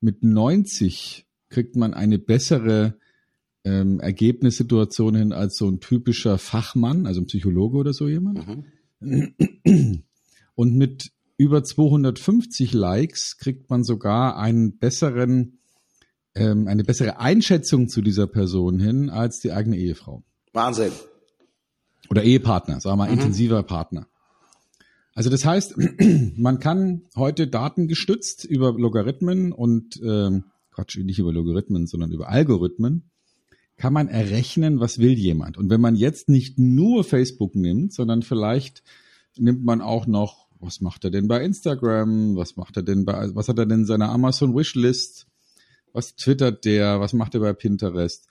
Mit 0.00 0.22
90 0.22 1.26
kriegt 1.48 1.74
man 1.74 1.92
eine 1.92 2.20
bessere 2.20 3.00
ähm, 3.66 3.98
Ergebnissituation 3.98 5.16
hin 5.16 5.32
als 5.32 5.56
so 5.56 5.68
ein 5.68 5.80
typischer 5.80 6.38
Fachmann, 6.38 7.06
also 7.06 7.20
ein 7.20 7.26
Psychologe 7.26 7.76
oder 7.76 7.92
so 7.92 8.08
jemand. 8.08 8.46
Mhm. 9.00 10.04
Und 10.54 10.74
mit 10.74 11.10
über 11.36 11.64
250 11.64 12.72
Likes 12.72 13.36
kriegt 13.38 13.68
man 13.68 13.82
sogar 13.82 14.38
einen 14.38 14.78
besseren, 14.78 15.58
ähm, 16.36 16.68
eine 16.68 16.84
bessere 16.84 17.18
Einschätzung 17.18 17.88
zu 17.88 18.02
dieser 18.02 18.28
Person 18.28 18.78
hin 18.78 19.10
als 19.10 19.40
die 19.40 19.50
eigene 19.50 19.76
Ehefrau. 19.76 20.22
Wahnsinn. 20.52 20.92
Oder 22.08 22.22
Ehepartner, 22.22 22.80
sagen 22.80 22.98
wir 22.98 23.04
mal, 23.04 23.08
mhm. 23.08 23.18
intensiver 23.18 23.64
Partner. 23.64 24.06
Also 25.12 25.28
das 25.28 25.44
heißt, 25.44 25.74
man 26.36 26.60
kann 26.60 27.02
heute 27.16 27.48
datengestützt 27.48 28.44
über 28.44 28.72
Logarithmen 28.78 29.50
und 29.50 30.00
ähm, 30.04 30.44
Quatsch, 30.70 30.98
nicht 30.98 31.18
über 31.18 31.32
Logarithmen, 31.32 31.88
sondern 31.88 32.12
über 32.12 32.28
Algorithmen 32.28 33.10
kann 33.76 33.92
man 33.92 34.08
errechnen, 34.08 34.80
was 34.80 34.98
will 34.98 35.12
jemand. 35.12 35.58
Und 35.58 35.70
wenn 35.70 35.80
man 35.80 35.96
jetzt 35.96 36.28
nicht 36.28 36.58
nur 36.58 37.04
Facebook 37.04 37.54
nimmt, 37.54 37.92
sondern 37.92 38.22
vielleicht 38.22 38.82
nimmt 39.36 39.64
man 39.64 39.80
auch 39.80 40.06
noch, 40.06 40.46
was 40.58 40.80
macht 40.80 41.04
er 41.04 41.10
denn 41.10 41.28
bei 41.28 41.44
Instagram, 41.44 42.36
was 42.36 42.56
macht 42.56 42.76
er 42.76 42.82
denn 42.82 43.04
bei, 43.04 43.34
was 43.34 43.48
hat 43.48 43.58
er 43.58 43.66
denn 43.66 43.80
in 43.80 43.86
seiner 43.86 44.10
Amazon 44.10 44.56
Wishlist, 44.56 45.26
was 45.92 46.16
twittert 46.16 46.64
der, 46.64 47.00
was 47.00 47.12
macht 47.12 47.34
er 47.34 47.40
bei 47.40 47.52
Pinterest, 47.52 48.26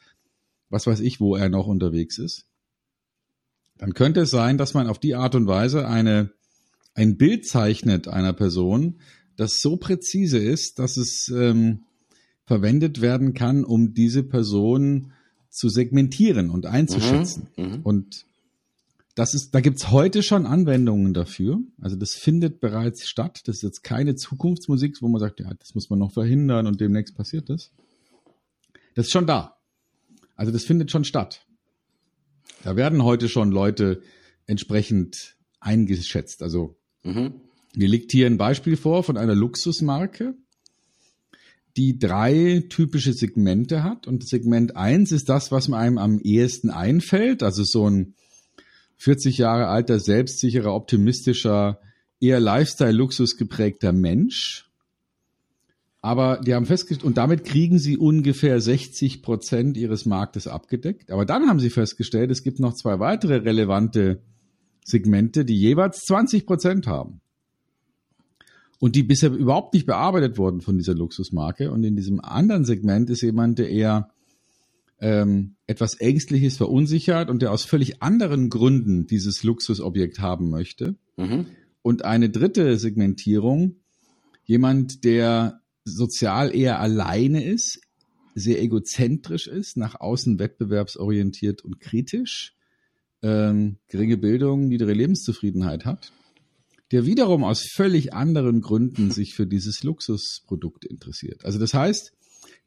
was 0.69 0.87
weiß 0.87 0.99
ich, 1.01 1.19
wo 1.19 1.35
er 1.35 1.49
noch 1.49 1.67
unterwegs 1.67 2.17
ist. 2.17 2.47
Dann 3.77 3.93
könnte 3.93 4.21
es 4.21 4.31
sein, 4.31 4.57
dass 4.57 4.73
man 4.73 4.87
auf 4.87 4.99
die 4.99 5.15
Art 5.15 5.35
und 5.35 5.47
Weise 5.47 5.87
eine, 5.87 6.31
ein 6.95 7.17
Bild 7.17 7.45
zeichnet 7.45 8.07
einer 8.07 8.33
Person, 8.33 8.99
das 9.35 9.61
so 9.61 9.77
präzise 9.77 10.39
ist, 10.39 10.79
dass 10.79 10.97
es 10.97 11.27
ähm, 11.29 11.83
verwendet 12.45 13.01
werden 13.01 13.33
kann, 13.33 13.65
um 13.65 13.93
diese 13.93 14.23
Person 14.23 15.11
zu 15.55 15.69
segmentieren 15.69 16.49
und 16.49 16.65
einzuschätzen. 16.65 17.47
Mhm, 17.55 17.63
mhm, 17.63 17.79
und 17.83 18.25
das 19.15 19.33
ist, 19.33 19.55
da 19.55 19.61
gibt's 19.61 19.89
heute 19.89 20.21
schon 20.21 20.45
Anwendungen 20.45 21.13
dafür. 21.13 21.61
Also 21.79 21.95
das 21.95 22.15
findet 22.15 22.59
bereits 22.59 23.07
statt. 23.07 23.43
Das 23.45 23.57
ist 23.57 23.63
jetzt 23.63 23.83
keine 23.83 24.15
Zukunftsmusik, 24.15 25.01
wo 25.01 25.07
man 25.07 25.21
sagt, 25.21 25.39
ja, 25.39 25.53
das 25.53 25.73
muss 25.73 25.89
man 25.89 25.99
noch 25.99 26.11
verhindern 26.11 26.67
und 26.67 26.81
demnächst 26.81 27.15
passiert 27.15 27.49
das. 27.49 27.71
Das 28.95 29.05
ist 29.05 29.13
schon 29.13 29.25
da. 29.25 29.55
Also 30.35 30.51
das 30.51 30.65
findet 30.65 30.91
schon 30.91 31.05
statt. 31.05 31.45
Da 32.63 32.75
werden 32.75 33.03
heute 33.03 33.29
schon 33.29 33.51
Leute 33.51 34.01
entsprechend 34.47 35.37
eingeschätzt. 35.61 36.43
Also 36.43 36.75
mhm. 37.03 37.35
mir 37.73 37.87
liegt 37.87 38.11
hier 38.11 38.27
ein 38.27 38.37
Beispiel 38.37 38.75
vor 38.75 39.03
von 39.03 39.15
einer 39.15 39.35
Luxusmarke, 39.35 40.35
die 41.77 41.99
drei 41.99 42.63
typische 42.69 43.13
Segmente 43.13 43.83
hat. 43.83 44.07
Und 44.07 44.27
Segment 44.27 44.75
eins 44.75 45.11
ist 45.11 45.29
das, 45.29 45.51
was 45.51 45.71
einem 45.71 45.97
am 45.97 46.19
ehesten 46.19 46.69
einfällt. 46.69 47.43
Also 47.43 47.63
so 47.63 47.89
ein 47.89 48.13
40 48.97 49.37
Jahre 49.37 49.67
alter, 49.67 49.99
selbstsicherer, 49.99 50.73
optimistischer 50.73 51.79
eher 52.19 52.39
Lifestyle-Luxus 52.39 53.37
geprägter 53.37 53.91
Mensch. 53.91 54.69
Aber 56.01 56.39
die 56.39 56.53
haben 56.53 56.67
festgestellt, 56.67 57.03
und 57.03 57.17
damit 57.17 57.45
kriegen 57.45 57.79
sie 57.79 57.97
ungefähr 57.97 58.61
60 58.61 59.23
Prozent 59.23 59.75
ihres 59.75 60.05
Marktes 60.05 60.47
abgedeckt. 60.47 61.11
Aber 61.11 61.25
dann 61.25 61.47
haben 61.47 61.59
sie 61.59 61.71
festgestellt, 61.71 62.29
es 62.29 62.43
gibt 62.43 62.59
noch 62.59 62.75
zwei 62.75 62.99
weitere 62.99 63.37
relevante 63.37 64.21
Segmente, 64.83 65.45
die 65.45 65.57
jeweils 65.57 66.01
20 66.01 66.45
Prozent 66.45 66.87
haben. 66.87 67.21
Und 68.85 68.95
die 68.95 69.01
bisher 69.01 69.31
überhaupt 69.31 69.73
nicht 69.73 69.87
bearbeitet 69.87 70.37
wurden 70.37 70.61
von 70.61 70.77
dieser 70.77 70.93
Luxusmarke. 70.93 71.71
Und 71.71 71.83
in 71.83 71.95
diesem 71.95 72.19
anderen 72.23 72.65
Segment 72.65 73.09
ist 73.09 73.21
jemand, 73.21 73.57
der 73.57 73.71
eher 73.71 74.11
ähm, 74.99 75.55
etwas 75.65 75.95
Ängstliches 75.95 76.57
verunsichert 76.57 77.31
und 77.31 77.41
der 77.41 77.51
aus 77.51 77.65
völlig 77.65 78.03
anderen 78.03 78.51
Gründen 78.51 79.07
dieses 79.07 79.41
Luxusobjekt 79.41 80.19
haben 80.19 80.51
möchte. 80.51 80.93
Mhm. 81.17 81.47
Und 81.81 82.05
eine 82.05 82.29
dritte 82.29 82.77
Segmentierung, 82.77 83.77
jemand, 84.43 85.03
der 85.03 85.61
sozial 85.83 86.55
eher 86.55 86.79
alleine 86.79 87.43
ist, 87.43 87.81
sehr 88.35 88.61
egozentrisch 88.61 89.47
ist, 89.47 89.77
nach 89.77 89.99
außen 89.99 90.37
wettbewerbsorientiert 90.37 91.65
und 91.65 91.79
kritisch, 91.79 92.55
ähm, 93.23 93.77
geringe 93.87 94.17
Bildung, 94.17 94.67
niedere 94.67 94.93
Lebenszufriedenheit 94.93 95.85
hat, 95.85 96.11
der 96.91 97.05
wiederum 97.05 97.43
aus 97.43 97.65
völlig 97.75 98.13
anderen 98.13 98.61
Gründen 98.61 99.11
sich 99.11 99.33
für 99.33 99.47
dieses 99.47 99.83
Luxusprodukt 99.83 100.85
interessiert. 100.85 101.45
Also 101.45 101.59
das 101.59 101.73
heißt, 101.73 102.13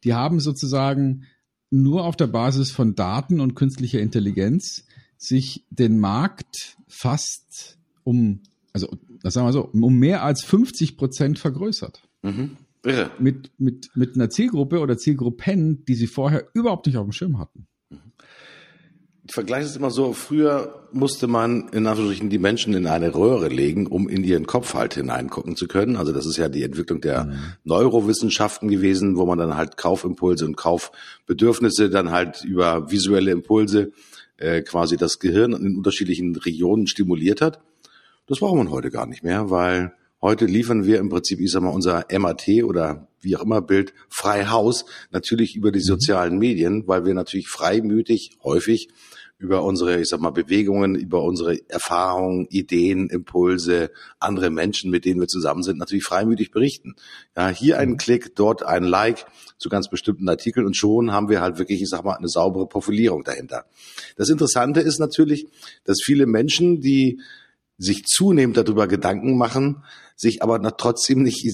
die 0.04 0.14
haben 0.14 0.40
sozusagen 0.40 1.24
nur 1.70 2.04
auf 2.04 2.16
der 2.16 2.26
Basis 2.26 2.70
von 2.70 2.94
Daten 2.94 3.40
und 3.40 3.54
künstlicher 3.54 4.00
Intelligenz 4.00 4.84
sich 5.16 5.64
den 5.70 5.98
Markt 5.98 6.76
fast 6.88 7.78
um, 8.04 8.40
also 8.72 8.88
das 9.22 9.34
sagen 9.34 9.46
wir 9.46 9.52
so, 9.52 9.68
um 9.68 9.98
mehr 9.98 10.22
als 10.22 10.44
50 10.44 10.96
Prozent 10.96 11.38
vergrößert. 11.38 12.02
Mhm. 12.22 12.56
Irre. 12.84 13.10
Mit, 13.18 13.50
mit, 13.58 13.90
mit 13.94 14.14
einer 14.14 14.30
Zielgruppe 14.30 14.78
oder 14.78 14.96
Zielgruppen, 14.96 15.84
die 15.84 15.94
sie 15.94 16.06
vorher 16.06 16.48
überhaupt 16.54 16.86
nicht 16.86 16.96
auf 16.96 17.06
dem 17.06 17.12
Schirm 17.12 17.38
hatten. 17.38 17.66
Ich 19.28 19.34
vergleiche 19.34 19.66
es 19.66 19.76
immer 19.76 19.90
so, 19.90 20.14
früher 20.14 20.86
musste 20.90 21.26
man 21.26 21.68
in 21.68 21.86
Anführungsstrichen 21.86 22.30
die 22.30 22.38
Menschen 22.38 22.72
in 22.72 22.86
eine 22.86 23.14
Röhre 23.14 23.48
legen, 23.48 23.86
um 23.86 24.08
in 24.08 24.24
ihren 24.24 24.46
Kopf 24.46 24.72
halt 24.72 24.94
hineingucken 24.94 25.54
zu 25.54 25.68
können. 25.68 25.96
Also 25.96 26.12
das 26.12 26.24
ist 26.24 26.38
ja 26.38 26.48
die 26.48 26.62
Entwicklung 26.62 27.02
der 27.02 27.24
mhm. 27.24 27.38
Neurowissenschaften 27.64 28.70
gewesen, 28.70 29.18
wo 29.18 29.26
man 29.26 29.36
dann 29.36 29.54
halt 29.54 29.76
Kaufimpulse 29.76 30.46
und 30.46 30.56
Kaufbedürfnisse 30.56 31.90
dann 31.90 32.10
halt 32.10 32.42
über 32.42 32.90
visuelle 32.90 33.30
Impulse 33.30 33.92
äh, 34.38 34.62
quasi 34.62 34.96
das 34.96 35.18
Gehirn 35.18 35.52
in 35.52 35.76
unterschiedlichen 35.76 36.34
Regionen 36.34 36.86
stimuliert 36.86 37.42
hat. 37.42 37.60
Das 38.28 38.38
braucht 38.38 38.56
man 38.56 38.70
heute 38.70 38.90
gar 38.90 39.06
nicht 39.06 39.24
mehr, 39.24 39.50
weil 39.50 39.92
heute 40.20 40.46
liefern 40.46 40.84
wir 40.84 40.98
im 40.98 41.08
Prinzip, 41.08 41.40
ich 41.40 41.50
sag 41.50 41.62
mal, 41.62 41.70
unser 41.70 42.06
MAT 42.18 42.48
oder 42.64 43.08
wie 43.20 43.36
auch 43.36 43.42
immer 43.42 43.60
Bild 43.62 43.92
frei 44.08 44.46
Haus, 44.46 44.84
natürlich 45.10 45.56
über 45.56 45.72
die 45.72 45.80
mhm. 45.80 45.84
sozialen 45.84 46.38
Medien, 46.38 46.86
weil 46.86 47.04
wir 47.04 47.14
natürlich 47.14 47.48
freimütig 47.48 48.38
häufig 48.42 48.88
über 49.40 49.62
unsere, 49.62 50.00
ich 50.00 50.08
sag 50.08 50.20
mal, 50.20 50.30
Bewegungen, 50.30 50.96
über 50.96 51.22
unsere 51.22 51.58
Erfahrungen, 51.70 52.46
Ideen, 52.50 53.08
Impulse, 53.08 53.92
andere 54.18 54.50
Menschen, 54.50 54.90
mit 54.90 55.04
denen 55.04 55.20
wir 55.20 55.28
zusammen 55.28 55.62
sind, 55.62 55.78
natürlich 55.78 56.04
freimütig 56.04 56.50
berichten. 56.50 56.96
Ja, 57.36 57.48
hier 57.48 57.78
einen 57.78 57.92
mhm. 57.92 57.98
Klick, 57.98 58.34
dort 58.34 58.64
ein 58.64 58.82
Like 58.82 59.26
zu 59.56 59.68
ganz 59.68 59.88
bestimmten 59.88 60.28
Artikeln 60.28 60.66
und 60.66 60.76
schon 60.76 61.12
haben 61.12 61.28
wir 61.28 61.40
halt 61.40 61.58
wirklich, 61.58 61.80
ich 61.80 61.88
sag 61.88 62.04
mal, 62.04 62.16
eine 62.16 62.28
saubere 62.28 62.66
Profilierung 62.66 63.22
dahinter. 63.22 63.66
Das 64.16 64.28
Interessante 64.28 64.80
ist 64.80 64.98
natürlich, 64.98 65.46
dass 65.84 65.98
viele 66.02 66.26
Menschen, 66.26 66.80
die 66.80 67.20
sich 67.78 68.06
zunehmend 68.06 68.56
darüber 68.56 68.88
Gedanken 68.88 69.38
machen, 69.38 69.84
sich 70.18 70.42
aber 70.42 70.58
trotzdem 70.76 71.22
nicht 71.22 71.44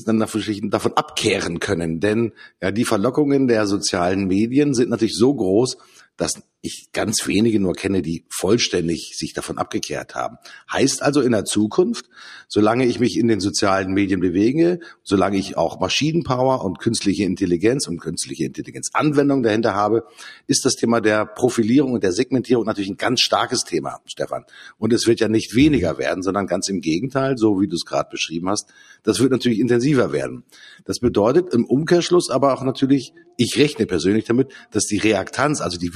davon 0.71 0.95
abkehren 0.95 1.61
können. 1.61 2.01
Denn 2.01 2.33
ja, 2.63 2.71
die 2.71 2.87
Verlockungen 2.87 3.47
der 3.47 3.67
sozialen 3.67 4.27
Medien 4.27 4.73
sind 4.73 4.89
natürlich 4.89 5.17
so 5.17 5.35
groß, 5.35 5.77
dass 6.17 6.43
ich 6.65 6.89
ganz 6.93 7.27
wenige 7.27 7.61
nur 7.61 7.75
kenne, 7.75 8.01
die 8.01 8.25
vollständig 8.31 9.13
sich 9.17 9.35
davon 9.35 9.59
abgekehrt 9.59 10.15
haben. 10.15 10.39
Heißt 10.73 11.03
also 11.03 11.21
in 11.21 11.33
der 11.33 11.45
Zukunft, 11.45 12.07
solange 12.49 12.87
ich 12.87 12.99
mich 12.99 13.19
in 13.19 13.29
den 13.29 13.41
sozialen 13.41 13.93
Medien 13.93 14.21
bewege, 14.21 14.81
solange 15.03 15.37
ich 15.37 15.59
auch 15.59 15.79
Maschinenpower 15.79 16.65
und 16.65 16.79
künstliche 16.79 17.25
Intelligenz 17.25 17.87
und 17.87 18.01
künstliche 18.01 18.45
Intelligenzanwendung 18.45 19.43
dahinter 19.43 19.75
habe, 19.75 20.05
ist 20.47 20.65
das 20.65 20.77
Thema 20.77 21.03
der 21.03 21.27
Profilierung 21.27 21.93
und 21.93 22.03
der 22.03 22.13
Segmentierung 22.13 22.65
natürlich 22.65 22.91
ein 22.91 22.97
ganz 22.97 23.21
starkes 23.21 23.65
Thema, 23.65 24.01
Stefan. 24.07 24.45
Und 24.79 24.95
es 24.95 25.07
wird 25.07 25.21
ja 25.21 25.29
nicht 25.29 25.55
weniger 25.55 25.99
werden, 25.99 26.23
sondern 26.23 26.47
ganz 26.47 26.71
im 26.71 26.81
Gegenteil, 26.81 27.37
so 27.37 27.61
wie 27.61 27.69
du 27.69 27.77
es 27.77 27.85
gerade 27.85 28.09
beschrieben 28.11 28.49
hast, 28.49 28.73
das 29.03 29.21
wird 29.21 29.33
natürlich 29.33 29.61
intensiver 29.61 30.13
werden. 30.13 30.45
Das 30.87 30.99
bedeutet 30.99 31.53
im 31.53 31.67
Umkehrschluss 31.67 32.31
aber 32.31 32.55
auch 32.55 32.63
natürlich, 32.63 33.13
ich 33.37 33.59
rechne 33.59 33.85
persönlich 33.85 34.25
damit, 34.25 34.49
dass 34.71 34.87
die 34.87 34.99
Reaktanz, 34.99 35.61
also 35.61 35.79
die 35.79 35.95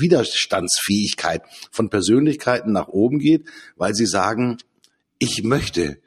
Widerstandsfähigkeit 0.58 1.42
von 1.70 1.90
Persönlichkeiten 1.90 2.72
nach 2.72 2.88
oben 2.88 3.18
geht, 3.18 3.46
weil 3.76 3.94
sie 3.94 4.06
sagen, 4.06 4.58
ich 5.18 5.42
möchte 5.42 5.98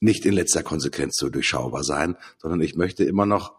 nicht 0.00 0.26
in 0.26 0.34
letzter 0.34 0.62
Konsequenz 0.62 1.16
so 1.16 1.28
durchschaubar 1.28 1.82
sein, 1.82 2.16
sondern 2.38 2.60
ich 2.60 2.76
möchte 2.76 3.04
immer 3.04 3.26
noch 3.26 3.54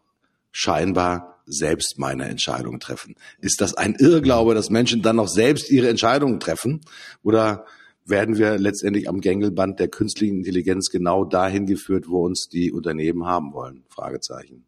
scheinbar 0.52 1.42
selbst 1.46 2.00
meine 2.00 2.26
Entscheidungen 2.26 2.80
treffen. 2.80 3.16
Ist 3.40 3.62
das 3.62 3.76
ein 3.76 3.96
Irrglaube, 3.96 4.56
dass 4.56 4.70
Menschen 4.70 5.02
dann 5.02 5.18
noch 5.18 5.28
selbst 5.28 5.70
ihre 5.70 5.90
Entscheidungen 5.90 6.40
treffen? 6.40 6.82
Oder 7.24 7.66
werden 8.06 8.38
wir 8.38 8.58
letztendlich 8.58 9.10
am 9.10 9.22
Gängelband 9.22 9.80
der 9.80 9.88
künstlichen 9.88 10.38
Intelligenz 10.38 10.90
genau 10.90 11.26
dahin 11.26 11.66
geführt, 11.66 12.06
wo 12.08 12.26
uns 12.26 12.48
die 12.48 12.72
Unternehmen 12.72 13.26
haben 13.26 13.54
wollen? 13.54 13.84
Fragezeichen. 13.90 14.66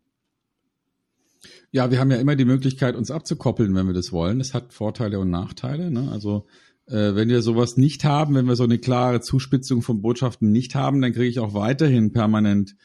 Ja, 1.78 1.92
wir 1.92 2.00
haben 2.00 2.10
ja 2.10 2.18
immer 2.18 2.36
die 2.36 2.44
Möglichkeit, 2.44 2.96
uns 2.96 3.12
abzukoppeln, 3.12 3.76
wenn 3.76 3.86
wir 3.86 3.94
das 3.94 4.12
wollen. 4.12 4.40
Das 4.40 4.56
hat 4.56 4.74
Vorteile 4.74 5.20
und 5.20 5.30
Nachteile. 5.30 5.92
Ne? 5.92 6.10
Also 6.12 6.48
äh, 6.88 7.14
wenn 7.14 7.30
wir 7.30 7.44
sowas 7.44 7.78
nicht 7.78 8.04
haben, 8.04 8.34
wenn 8.34 8.48
wir 8.48 8.56
so 8.56 8.64
eine 8.64 8.80
klare 8.80 9.22
Zuspitzung 9.22 9.84
von 9.84 10.02
Botschaften 10.02 10.52
nicht 10.52 10.74
haben, 10.74 11.04
dann 11.04 11.14
kriege 11.14 11.28
ich 11.28 11.38
auch 11.38 11.54
weiterhin 11.54 12.12
permanent 12.12 12.76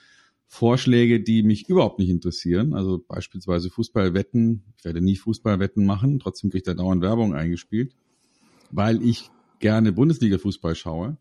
Vorschläge, 0.46 1.22
die 1.22 1.42
mich 1.42 1.70
überhaupt 1.70 2.00
nicht 2.00 2.10
interessieren. 2.10 2.74
Also 2.74 3.02
beispielsweise 3.08 3.70
Fußballwetten. 3.70 4.74
Ich 4.76 4.84
werde 4.84 5.00
nie 5.00 5.16
Fußballwetten 5.16 5.86
machen, 5.86 6.18
trotzdem 6.18 6.50
kriege 6.50 6.58
ich 6.58 6.64
da 6.64 6.74
dauernd 6.74 7.00
Werbung 7.00 7.34
eingespielt, 7.34 7.94
weil 8.72 9.02
ich 9.02 9.30
gerne 9.58 9.92
Bundesliga-Fußball 9.92 10.74
schaue, 10.74 11.16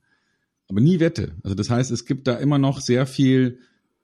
aber 0.68 0.82
nie 0.82 1.00
wette. 1.00 1.36
Also 1.42 1.56
das 1.56 1.70
heißt, 1.70 1.90
es 1.92 2.04
gibt 2.04 2.28
da 2.28 2.36
immer 2.36 2.58
noch 2.58 2.82
sehr 2.82 3.06
viel 3.06 3.60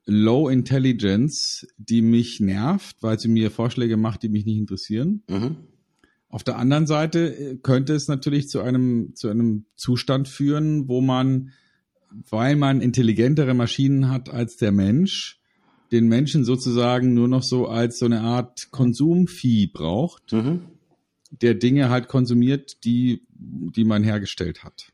Low 0.07 0.49
Intelligence, 0.49 1.67
die 1.77 2.01
mich 2.01 2.39
nervt, 2.39 2.97
weil 3.01 3.19
sie 3.19 3.27
mir 3.27 3.51
Vorschläge 3.51 3.97
macht, 3.97 4.23
die 4.23 4.29
mich 4.29 4.45
nicht 4.45 4.57
interessieren. 4.57 5.23
Mhm. 5.29 5.57
Auf 6.29 6.43
der 6.43 6.57
anderen 6.57 6.87
Seite 6.87 7.35
äh, 7.35 7.55
könnte 7.57 7.93
es 7.93 8.07
natürlich 8.07 8.49
zu 8.49 8.61
einem, 8.61 9.15
zu 9.15 9.29
einem 9.29 9.65
Zustand 9.75 10.27
führen, 10.27 10.87
wo 10.87 11.01
man, 11.01 11.51
weil 12.29 12.55
man 12.55 12.81
intelligentere 12.81 13.53
Maschinen 13.53 14.09
hat 14.09 14.29
als 14.29 14.57
der 14.57 14.71
Mensch, 14.71 15.39
den 15.91 16.07
Menschen 16.07 16.43
sozusagen 16.43 17.13
nur 17.13 17.27
noch 17.27 17.43
so 17.43 17.67
als 17.67 17.99
so 17.99 18.05
eine 18.05 18.21
Art 18.21 18.71
Konsumvieh 18.71 19.67
braucht. 19.67 20.33
Mhm 20.33 20.61
der 21.31 21.55
Dinge 21.55 21.89
halt 21.89 22.07
konsumiert, 22.07 22.83
die, 22.83 23.25
die 23.29 23.83
man 23.83 24.03
hergestellt 24.03 24.63
hat. 24.63 24.91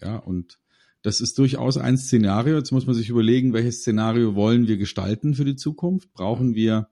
Ja, 0.00 0.16
und 0.16 0.58
das 1.02 1.20
ist 1.20 1.38
durchaus 1.38 1.76
ein 1.76 1.98
Szenario. 1.98 2.56
Jetzt 2.56 2.70
muss 2.70 2.86
man 2.86 2.94
sich 2.94 3.08
überlegen, 3.08 3.52
welches 3.52 3.80
Szenario 3.80 4.34
wollen 4.34 4.68
wir 4.68 4.76
gestalten 4.76 5.34
für 5.34 5.44
die 5.44 5.56
Zukunft? 5.56 6.12
Brauchen 6.12 6.54
wir 6.54 6.88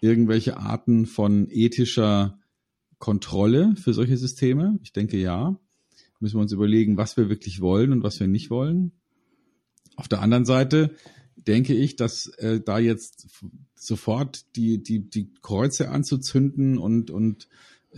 irgendwelche 0.00 0.58
Arten 0.58 1.06
von 1.06 1.48
ethischer 1.50 2.38
Kontrolle 2.98 3.74
für 3.76 3.94
solche 3.94 4.16
Systeme? 4.16 4.78
Ich 4.82 4.92
denke 4.92 5.16
ja. 5.18 5.58
Müssen 6.18 6.36
wir 6.36 6.42
uns 6.42 6.52
überlegen, 6.52 6.96
was 6.96 7.16
wir 7.16 7.28
wirklich 7.28 7.60
wollen 7.60 7.92
und 7.92 8.02
was 8.02 8.18
wir 8.18 8.26
nicht 8.26 8.50
wollen. 8.50 8.92
Auf 9.96 10.08
der 10.08 10.20
anderen 10.20 10.44
Seite 10.44 10.94
denke 11.36 11.74
ich, 11.74 11.96
dass 11.96 12.26
äh, 12.38 12.60
da 12.60 12.78
jetzt 12.78 13.28
sofort 13.74 14.56
die, 14.56 14.82
die, 14.82 15.08
die 15.08 15.32
Kreuze 15.42 15.90
anzuzünden 15.90 16.78
und, 16.78 17.10
und 17.10 17.48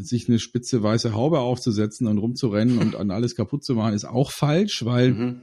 sich 0.05 0.29
eine 0.29 0.39
spitze 0.39 0.83
weiße 0.83 1.15
Haube 1.15 1.41
aufzusetzen 1.41 2.07
und 2.07 2.19
rumzurennen 2.19 2.79
und 2.79 2.97
an 2.97 3.11
alles 3.11 3.35
kaputt 3.35 3.65
zu 3.65 3.75
machen, 3.75 3.95
ist 3.95 4.05
auch 4.05 4.31
falsch, 4.31 4.85
weil 4.85 5.13
mhm. 5.13 5.41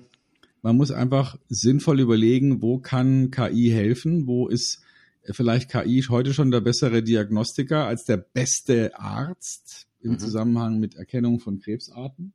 man 0.61 0.77
muss 0.77 0.91
einfach 0.91 1.37
sinnvoll 1.49 1.99
überlegen, 1.99 2.61
wo 2.61 2.79
kann 2.79 3.31
KI 3.31 3.69
helfen, 3.69 4.27
wo 4.27 4.47
ist 4.47 4.81
vielleicht 5.23 5.69
KI 5.69 6.03
heute 6.09 6.33
schon 6.33 6.51
der 6.51 6.61
bessere 6.61 7.03
Diagnostiker 7.03 7.85
als 7.85 8.05
der 8.05 8.17
beste 8.17 8.97
Arzt 8.99 9.87
im 10.01 10.13
mhm. 10.13 10.19
Zusammenhang 10.19 10.79
mit 10.79 10.95
Erkennung 10.95 11.39
von 11.39 11.59
Krebsarten 11.59 12.33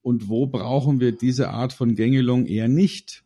und 0.00 0.28
wo 0.28 0.46
brauchen 0.46 1.00
wir 1.00 1.12
diese 1.12 1.50
Art 1.50 1.72
von 1.72 1.94
Gängelung 1.94 2.46
eher 2.46 2.68
nicht, 2.68 3.24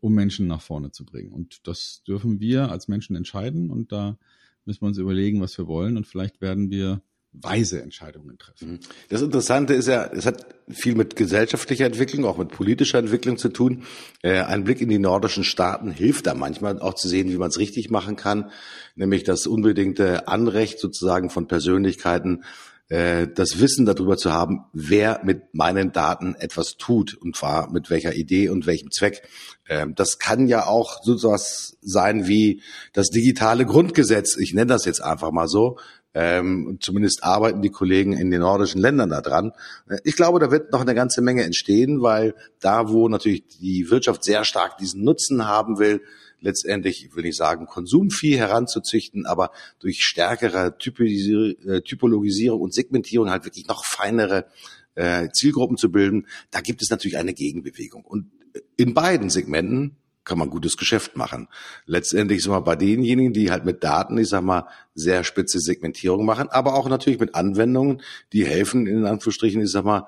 um 0.00 0.14
Menschen 0.14 0.46
nach 0.46 0.60
vorne 0.60 0.92
zu 0.92 1.04
bringen. 1.04 1.32
Und 1.32 1.66
das 1.66 2.02
dürfen 2.06 2.38
wir 2.38 2.70
als 2.70 2.88
Menschen 2.88 3.16
entscheiden 3.16 3.70
und 3.70 3.90
da 3.90 4.18
müssen 4.64 4.82
wir 4.82 4.88
uns 4.88 4.98
überlegen, 4.98 5.40
was 5.40 5.56
wir 5.58 5.66
wollen 5.66 5.96
und 5.96 6.06
vielleicht 6.06 6.40
werden 6.40 6.70
wir 6.70 7.02
weise 7.42 7.82
Entscheidungen 7.82 8.38
treffen. 8.38 8.72
Mhm. 8.72 8.80
Das 9.08 9.22
Interessante 9.22 9.74
ist 9.74 9.88
ja, 9.88 10.04
es 10.04 10.26
hat 10.26 10.46
viel 10.68 10.94
mit 10.94 11.16
gesellschaftlicher 11.16 11.86
Entwicklung, 11.86 12.24
auch 12.24 12.38
mit 12.38 12.48
politischer 12.48 12.98
Entwicklung 12.98 13.38
zu 13.38 13.48
tun. 13.48 13.84
Äh, 14.22 14.40
ein 14.40 14.64
Blick 14.64 14.80
in 14.80 14.88
die 14.88 14.98
nordischen 14.98 15.44
Staaten 15.44 15.90
hilft 15.90 16.26
da 16.26 16.34
manchmal 16.34 16.80
auch 16.80 16.94
zu 16.94 17.08
sehen, 17.08 17.28
wie 17.30 17.38
man 17.38 17.48
es 17.48 17.58
richtig 17.58 17.90
machen 17.90 18.16
kann, 18.16 18.50
nämlich 18.94 19.24
das 19.24 19.46
unbedingte 19.46 20.28
Anrecht 20.28 20.78
sozusagen 20.80 21.30
von 21.30 21.46
Persönlichkeiten, 21.46 22.42
äh, 22.88 23.26
das 23.26 23.60
Wissen 23.60 23.84
darüber 23.84 24.16
zu 24.16 24.32
haben, 24.32 24.66
wer 24.72 25.20
mit 25.24 25.54
meinen 25.54 25.92
Daten 25.92 26.36
etwas 26.36 26.76
tut 26.76 27.14
und 27.14 27.36
zwar 27.36 27.72
mit 27.72 27.90
welcher 27.90 28.14
Idee 28.14 28.48
und 28.48 28.66
welchem 28.66 28.90
Zweck. 28.92 29.22
Ähm, 29.68 29.94
das 29.96 30.18
kann 30.18 30.46
ja 30.46 30.66
auch 30.66 31.00
so 31.02 31.14
etwas 31.14 31.78
sein 31.80 32.28
wie 32.28 32.62
das 32.92 33.10
digitale 33.10 33.66
Grundgesetz. 33.66 34.36
Ich 34.36 34.54
nenne 34.54 34.66
das 34.66 34.84
jetzt 34.84 35.02
einfach 35.02 35.32
mal 35.32 35.48
so. 35.48 35.78
Ähm, 36.18 36.78
zumindest 36.80 37.24
arbeiten 37.24 37.60
die 37.60 37.68
Kollegen 37.68 38.14
in 38.14 38.30
den 38.30 38.40
nordischen 38.40 38.80
Ländern 38.80 39.10
daran. 39.10 39.52
Äh, 39.86 39.98
ich 40.02 40.16
glaube, 40.16 40.38
da 40.38 40.50
wird 40.50 40.72
noch 40.72 40.80
eine 40.80 40.94
ganze 40.94 41.20
Menge 41.20 41.44
entstehen, 41.44 42.00
weil 42.00 42.34
da, 42.58 42.88
wo 42.88 43.06
natürlich 43.10 43.46
die 43.60 43.90
Wirtschaft 43.90 44.24
sehr 44.24 44.44
stark 44.44 44.78
diesen 44.78 45.04
Nutzen 45.04 45.46
haben 45.46 45.78
will, 45.78 46.00
letztendlich, 46.40 47.04
ich 47.04 47.14
will 47.14 47.24
nicht 47.24 47.36
sagen, 47.36 47.66
Konsumvieh 47.66 48.38
heranzuzüchten, 48.38 49.26
aber 49.26 49.50
durch 49.78 50.04
stärkere 50.04 50.68
äh, 50.68 51.82
Typologisierung 51.82 52.62
und 52.62 52.72
Segmentierung 52.72 53.28
halt 53.28 53.44
wirklich 53.44 53.66
noch 53.66 53.84
feinere 53.84 54.46
äh, 54.94 55.28
Zielgruppen 55.34 55.76
zu 55.76 55.92
bilden, 55.92 56.26
da 56.50 56.62
gibt 56.62 56.80
es 56.80 56.88
natürlich 56.88 57.18
eine 57.18 57.34
Gegenbewegung. 57.34 58.06
Und 58.06 58.30
in 58.78 58.94
beiden 58.94 59.28
Segmenten 59.28 59.96
kann 60.26 60.38
man 60.38 60.50
gutes 60.50 60.76
Geschäft 60.76 61.16
machen. 61.16 61.48
Letztendlich 61.86 62.42
sind 62.42 62.52
wir 62.52 62.60
bei 62.60 62.76
denjenigen, 62.76 63.32
die 63.32 63.50
halt 63.50 63.64
mit 63.64 63.82
Daten, 63.82 64.18
ich 64.18 64.28
sag 64.28 64.42
mal, 64.42 64.66
sehr 64.94 65.24
spitze 65.24 65.60
Segmentierung 65.60 66.26
machen, 66.26 66.48
aber 66.50 66.74
auch 66.74 66.88
natürlich 66.88 67.20
mit 67.20 67.34
Anwendungen, 67.34 68.02
die 68.34 68.44
helfen, 68.44 68.86
in 68.86 69.06
Anführungsstrichen, 69.06 69.62
ich 69.62 69.70
sag 69.70 69.84
mal, 69.84 70.06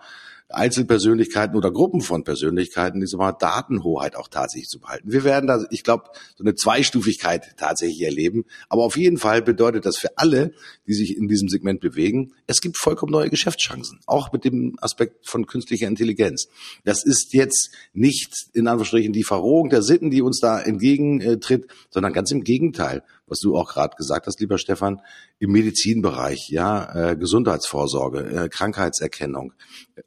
Einzelpersönlichkeiten 0.51 1.57
oder 1.57 1.71
Gruppen 1.71 2.01
von 2.01 2.25
Persönlichkeiten, 2.25 3.01
diese 3.01 3.19
mal 3.19 3.33
Datenhoheit 3.33 4.17
auch 4.17 4.29
tatsächlich 4.29 4.69
zu 4.69 4.81
behalten. 4.81 5.13
Wir 5.13 5.23
werden 5.25 5.47
da, 5.47 5.65
ich 5.71 5.83
glaube, 5.83 6.05
so 6.37 6.45
eine 6.45 6.55
Zweistufigkeit 6.55 7.55
tatsächlich 7.59 8.01
erleben. 8.03 8.45
Aber 8.69 8.85
auf 8.85 8.97
jeden 8.97 9.19
Fall 9.19 9.43
bedeutet 9.43 9.85
das 9.85 9.99
für 9.99 10.17
alle, 10.17 10.53
die 10.87 10.95
sich 10.95 11.17
in 11.17 11.29
diesem 11.29 11.49
Segment 11.49 11.81
bewegen, 11.81 12.33
es 12.47 12.61
gibt 12.61 12.79
vollkommen 12.79 13.13
neue 13.13 13.29
Geschäftschancen. 13.29 14.01
Auch 14.07 14.33
mit 14.33 14.45
dem 14.45 14.77
Aspekt 14.81 15.29
von 15.29 15.47
künstlicher 15.47 15.87
Intelligenz. 15.87 16.49
Das 16.85 17.05
ist 17.05 17.35
jetzt 17.35 17.71
nicht 17.93 18.33
in 18.55 18.67
Anführungsstrichen 18.67 19.13
die 19.13 19.25
Verrohung 19.25 19.69
der 19.69 19.83
Sitten, 19.83 20.11
die 20.11 20.23
uns 20.23 20.41
da 20.41 20.61
entgegentritt, 20.61 21.67
sondern 21.91 22.13
ganz 22.13 22.31
im 22.31 22.43
Gegenteil 22.43 23.03
was 23.29 23.41
du 23.41 23.57
auch 23.57 23.69
gerade 23.73 23.97
gesagt 23.97 24.27
hast, 24.27 24.41
lieber 24.41 24.59
Stefan, 24.59 25.01
im 25.39 25.53
Medizinbereich, 25.53 26.49
ja, 26.51 27.11
äh, 27.11 27.17
Gesundheitsvorsorge, 27.17 28.21
äh, 28.21 28.49
Krankheitserkennung 28.49 29.53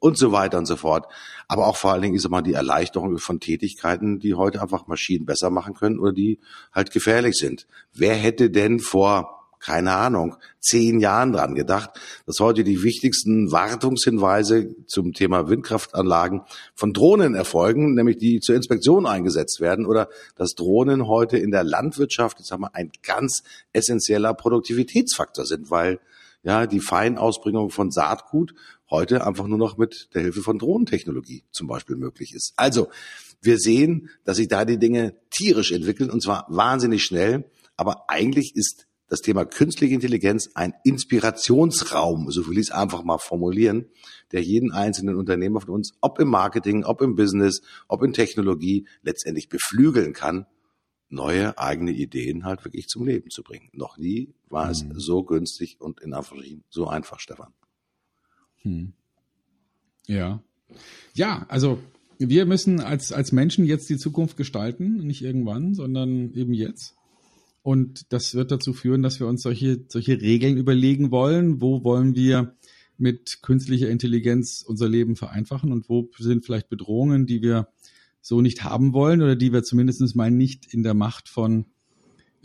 und 0.00 0.18
so 0.18 0.32
weiter 0.32 0.58
und 0.58 0.66
so 0.66 0.76
fort. 0.76 1.06
Aber 1.48 1.66
auch 1.66 1.76
vor 1.76 1.92
allen 1.92 2.02
Dingen, 2.02 2.18
sag 2.18 2.30
mal, 2.30 2.42
die 2.42 2.54
Erleichterung 2.54 3.18
von 3.18 3.40
Tätigkeiten, 3.40 4.18
die 4.18 4.34
heute 4.34 4.62
einfach 4.62 4.86
Maschinen 4.86 5.26
besser 5.26 5.50
machen 5.50 5.74
können 5.74 5.98
oder 5.98 6.12
die 6.12 6.38
halt 6.72 6.90
gefährlich 6.90 7.34
sind. 7.36 7.66
Wer 7.92 8.14
hätte 8.14 8.50
denn 8.50 8.80
vor 8.80 9.41
keine 9.64 9.92
Ahnung, 9.92 10.36
zehn 10.60 10.98
Jahren 10.98 11.32
dran 11.32 11.54
gedacht, 11.54 11.90
dass 12.26 12.40
heute 12.40 12.64
die 12.64 12.82
wichtigsten 12.82 13.52
Wartungshinweise 13.52 14.74
zum 14.86 15.12
Thema 15.12 15.48
Windkraftanlagen 15.48 16.42
von 16.74 16.92
Drohnen 16.92 17.34
erfolgen, 17.34 17.94
nämlich 17.94 18.18
die 18.18 18.40
zur 18.40 18.56
Inspektion 18.56 19.06
eingesetzt 19.06 19.60
werden 19.60 19.86
oder 19.86 20.08
dass 20.36 20.54
Drohnen 20.54 21.06
heute 21.06 21.38
in 21.38 21.52
der 21.52 21.64
Landwirtschaft, 21.64 22.38
jetzt 22.40 22.50
haben 22.50 22.62
wir 22.62 22.74
ein 22.74 22.90
ganz 23.02 23.42
essentieller 23.72 24.34
Produktivitätsfaktor 24.34 25.46
sind, 25.46 25.70
weil 25.70 26.00
ja 26.42 26.66
die 26.66 26.80
Feinausbringung 26.80 27.70
von 27.70 27.92
Saatgut 27.92 28.54
heute 28.90 29.26
einfach 29.26 29.46
nur 29.46 29.58
noch 29.58 29.78
mit 29.78 30.08
der 30.14 30.22
Hilfe 30.22 30.42
von 30.42 30.58
Drohnentechnologie 30.58 31.44
zum 31.52 31.68
Beispiel 31.68 31.96
möglich 31.96 32.34
ist. 32.34 32.52
Also 32.56 32.88
wir 33.40 33.58
sehen, 33.58 34.10
dass 34.24 34.36
sich 34.36 34.48
da 34.48 34.64
die 34.64 34.78
Dinge 34.78 35.14
tierisch 35.30 35.72
entwickeln 35.72 36.10
und 36.10 36.22
zwar 36.22 36.46
wahnsinnig 36.48 37.04
schnell. 37.04 37.44
Aber 37.76 38.08
eigentlich 38.08 38.54
ist 38.54 38.86
das 39.12 39.20
Thema 39.20 39.44
künstliche 39.44 39.92
Intelligenz 39.92 40.48
ein 40.54 40.72
Inspirationsraum, 40.84 42.30
so 42.30 42.46
will 42.46 42.56
ich 42.56 42.68
es 42.68 42.70
einfach 42.70 43.04
mal 43.04 43.18
formulieren, 43.18 43.90
der 44.32 44.40
jeden 44.40 44.72
einzelnen 44.72 45.16
Unternehmer 45.16 45.60
von 45.60 45.74
uns, 45.74 45.92
ob 46.00 46.18
im 46.18 46.28
Marketing, 46.28 46.84
ob 46.84 47.02
im 47.02 47.14
Business, 47.14 47.60
ob 47.88 48.02
in 48.04 48.14
Technologie, 48.14 48.88
letztendlich 49.02 49.50
beflügeln 49.50 50.14
kann, 50.14 50.46
neue 51.10 51.58
eigene 51.58 51.90
Ideen 51.90 52.46
halt 52.46 52.64
wirklich 52.64 52.86
zum 52.86 53.04
Leben 53.04 53.28
zu 53.28 53.42
bringen. 53.42 53.68
Noch 53.74 53.98
nie 53.98 54.32
war 54.48 54.70
es 54.70 54.80
hm. 54.80 54.98
so 54.98 55.24
günstig 55.24 55.78
und 55.78 56.00
in 56.00 56.14
Anführungsstrichen 56.14 56.64
so 56.70 56.86
einfach, 56.86 57.20
Stefan. 57.20 57.52
Hm. 58.62 58.94
Ja. 60.06 60.42
Ja, 61.12 61.44
also 61.50 61.78
wir 62.16 62.46
müssen 62.46 62.80
als, 62.80 63.12
als 63.12 63.30
Menschen 63.30 63.66
jetzt 63.66 63.90
die 63.90 63.98
Zukunft 63.98 64.38
gestalten, 64.38 65.06
nicht 65.06 65.20
irgendwann, 65.20 65.74
sondern 65.74 66.32
eben 66.32 66.54
jetzt. 66.54 66.94
Und 67.62 68.12
das 68.12 68.34
wird 68.34 68.50
dazu 68.50 68.72
führen, 68.72 69.02
dass 69.02 69.20
wir 69.20 69.26
uns 69.26 69.42
solche, 69.42 69.84
solche 69.88 70.20
Regeln 70.20 70.56
überlegen 70.56 71.10
wollen. 71.10 71.60
Wo 71.60 71.84
wollen 71.84 72.14
wir 72.16 72.56
mit 72.98 73.40
künstlicher 73.42 73.88
Intelligenz 73.88 74.64
unser 74.66 74.88
Leben 74.88 75.16
vereinfachen 75.16 75.72
und 75.72 75.88
wo 75.88 76.08
sind 76.18 76.44
vielleicht 76.44 76.68
Bedrohungen, 76.68 77.26
die 77.26 77.42
wir 77.42 77.68
so 78.20 78.40
nicht 78.40 78.64
haben 78.64 78.92
wollen 78.92 79.22
oder 79.22 79.36
die 79.36 79.52
wir 79.52 79.62
zumindest 79.62 80.14
mal 80.14 80.30
nicht 80.30 80.72
in 80.72 80.82
der 80.82 80.94
Macht 80.94 81.28
von 81.28 81.66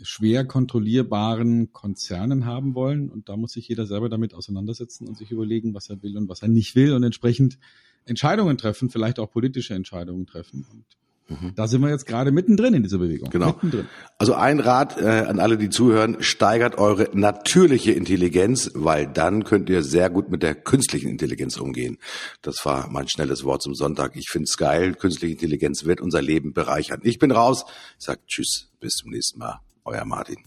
schwer 0.02 0.44
kontrollierbaren 0.44 1.72
Konzernen 1.72 2.44
haben 2.44 2.74
wollen. 2.74 3.08
Und 3.08 3.28
da 3.28 3.36
muss 3.36 3.52
sich 3.52 3.68
jeder 3.68 3.86
selber 3.86 4.08
damit 4.08 4.34
auseinandersetzen 4.34 5.06
und 5.06 5.16
sich 5.16 5.30
überlegen, 5.30 5.74
was 5.74 5.90
er 5.90 6.02
will 6.02 6.16
und 6.16 6.28
was 6.28 6.42
er 6.42 6.48
nicht 6.48 6.76
will 6.76 6.92
und 6.92 7.02
entsprechend 7.02 7.58
Entscheidungen 8.04 8.58
treffen, 8.58 8.90
vielleicht 8.90 9.18
auch 9.18 9.30
politische 9.30 9.74
Entscheidungen 9.74 10.26
treffen. 10.26 10.66
Und 10.70 10.84
Mhm. 11.28 11.52
Da 11.54 11.68
sind 11.68 11.82
wir 11.82 11.90
jetzt 11.90 12.06
gerade 12.06 12.32
mittendrin 12.32 12.72
in 12.74 12.82
dieser 12.82 12.98
Bewegung. 12.98 13.28
Genau. 13.30 13.48
Mittendrin. 13.48 13.86
Also 14.16 14.34
ein 14.34 14.60
Rat 14.60 14.98
äh, 15.00 15.04
an 15.04 15.40
alle, 15.40 15.58
die 15.58 15.68
zuhören, 15.68 16.16
steigert 16.20 16.78
eure 16.78 17.10
natürliche 17.12 17.92
Intelligenz, 17.92 18.70
weil 18.74 19.06
dann 19.06 19.44
könnt 19.44 19.68
ihr 19.68 19.82
sehr 19.82 20.08
gut 20.08 20.30
mit 20.30 20.42
der 20.42 20.54
künstlichen 20.54 21.08
Intelligenz 21.08 21.58
umgehen. 21.58 21.98
Das 22.40 22.64
war 22.64 22.88
mein 22.90 23.08
schnelles 23.08 23.44
Wort 23.44 23.62
zum 23.62 23.74
Sonntag. 23.74 24.16
Ich 24.16 24.30
finde 24.30 24.44
es 24.44 24.56
geil. 24.56 24.94
Künstliche 24.94 25.34
Intelligenz 25.34 25.84
wird 25.84 26.00
unser 26.00 26.22
Leben 26.22 26.54
bereichern. 26.54 27.00
Ich 27.02 27.18
bin 27.18 27.30
raus. 27.30 27.64
Ich 27.98 28.06
sag 28.06 28.26
Tschüss, 28.26 28.70
bis 28.80 28.94
zum 28.94 29.10
nächsten 29.10 29.38
Mal. 29.38 29.60
Euer 29.84 30.04
Martin. 30.06 30.38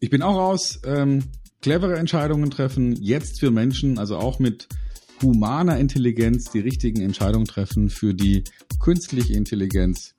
Ich 0.00 0.10
bin 0.10 0.22
auch 0.22 0.36
raus. 0.36 0.80
Ähm, 0.84 1.24
clevere 1.62 1.96
Entscheidungen 1.96 2.50
treffen, 2.50 2.94
jetzt 3.00 3.40
für 3.40 3.50
Menschen, 3.50 3.98
also 3.98 4.18
auch 4.18 4.38
mit 4.38 4.68
humaner 5.22 5.78
Intelligenz 5.78 6.50
die 6.50 6.60
richtigen 6.60 7.00
Entscheidungen 7.00 7.46
treffen 7.46 7.90
für 7.90 8.14
die 8.14 8.44
künstliche 8.80 9.34
Intelligenz. 9.34 10.14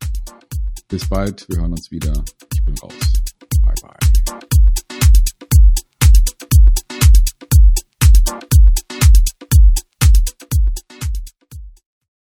Bis 0.88 1.08
bald, 1.08 1.48
wir 1.50 1.60
hören 1.60 1.72
uns 1.72 1.92
wieder. 1.92 2.24
Ich 2.54 2.64
bin 2.64 2.78
raus. 2.78 3.25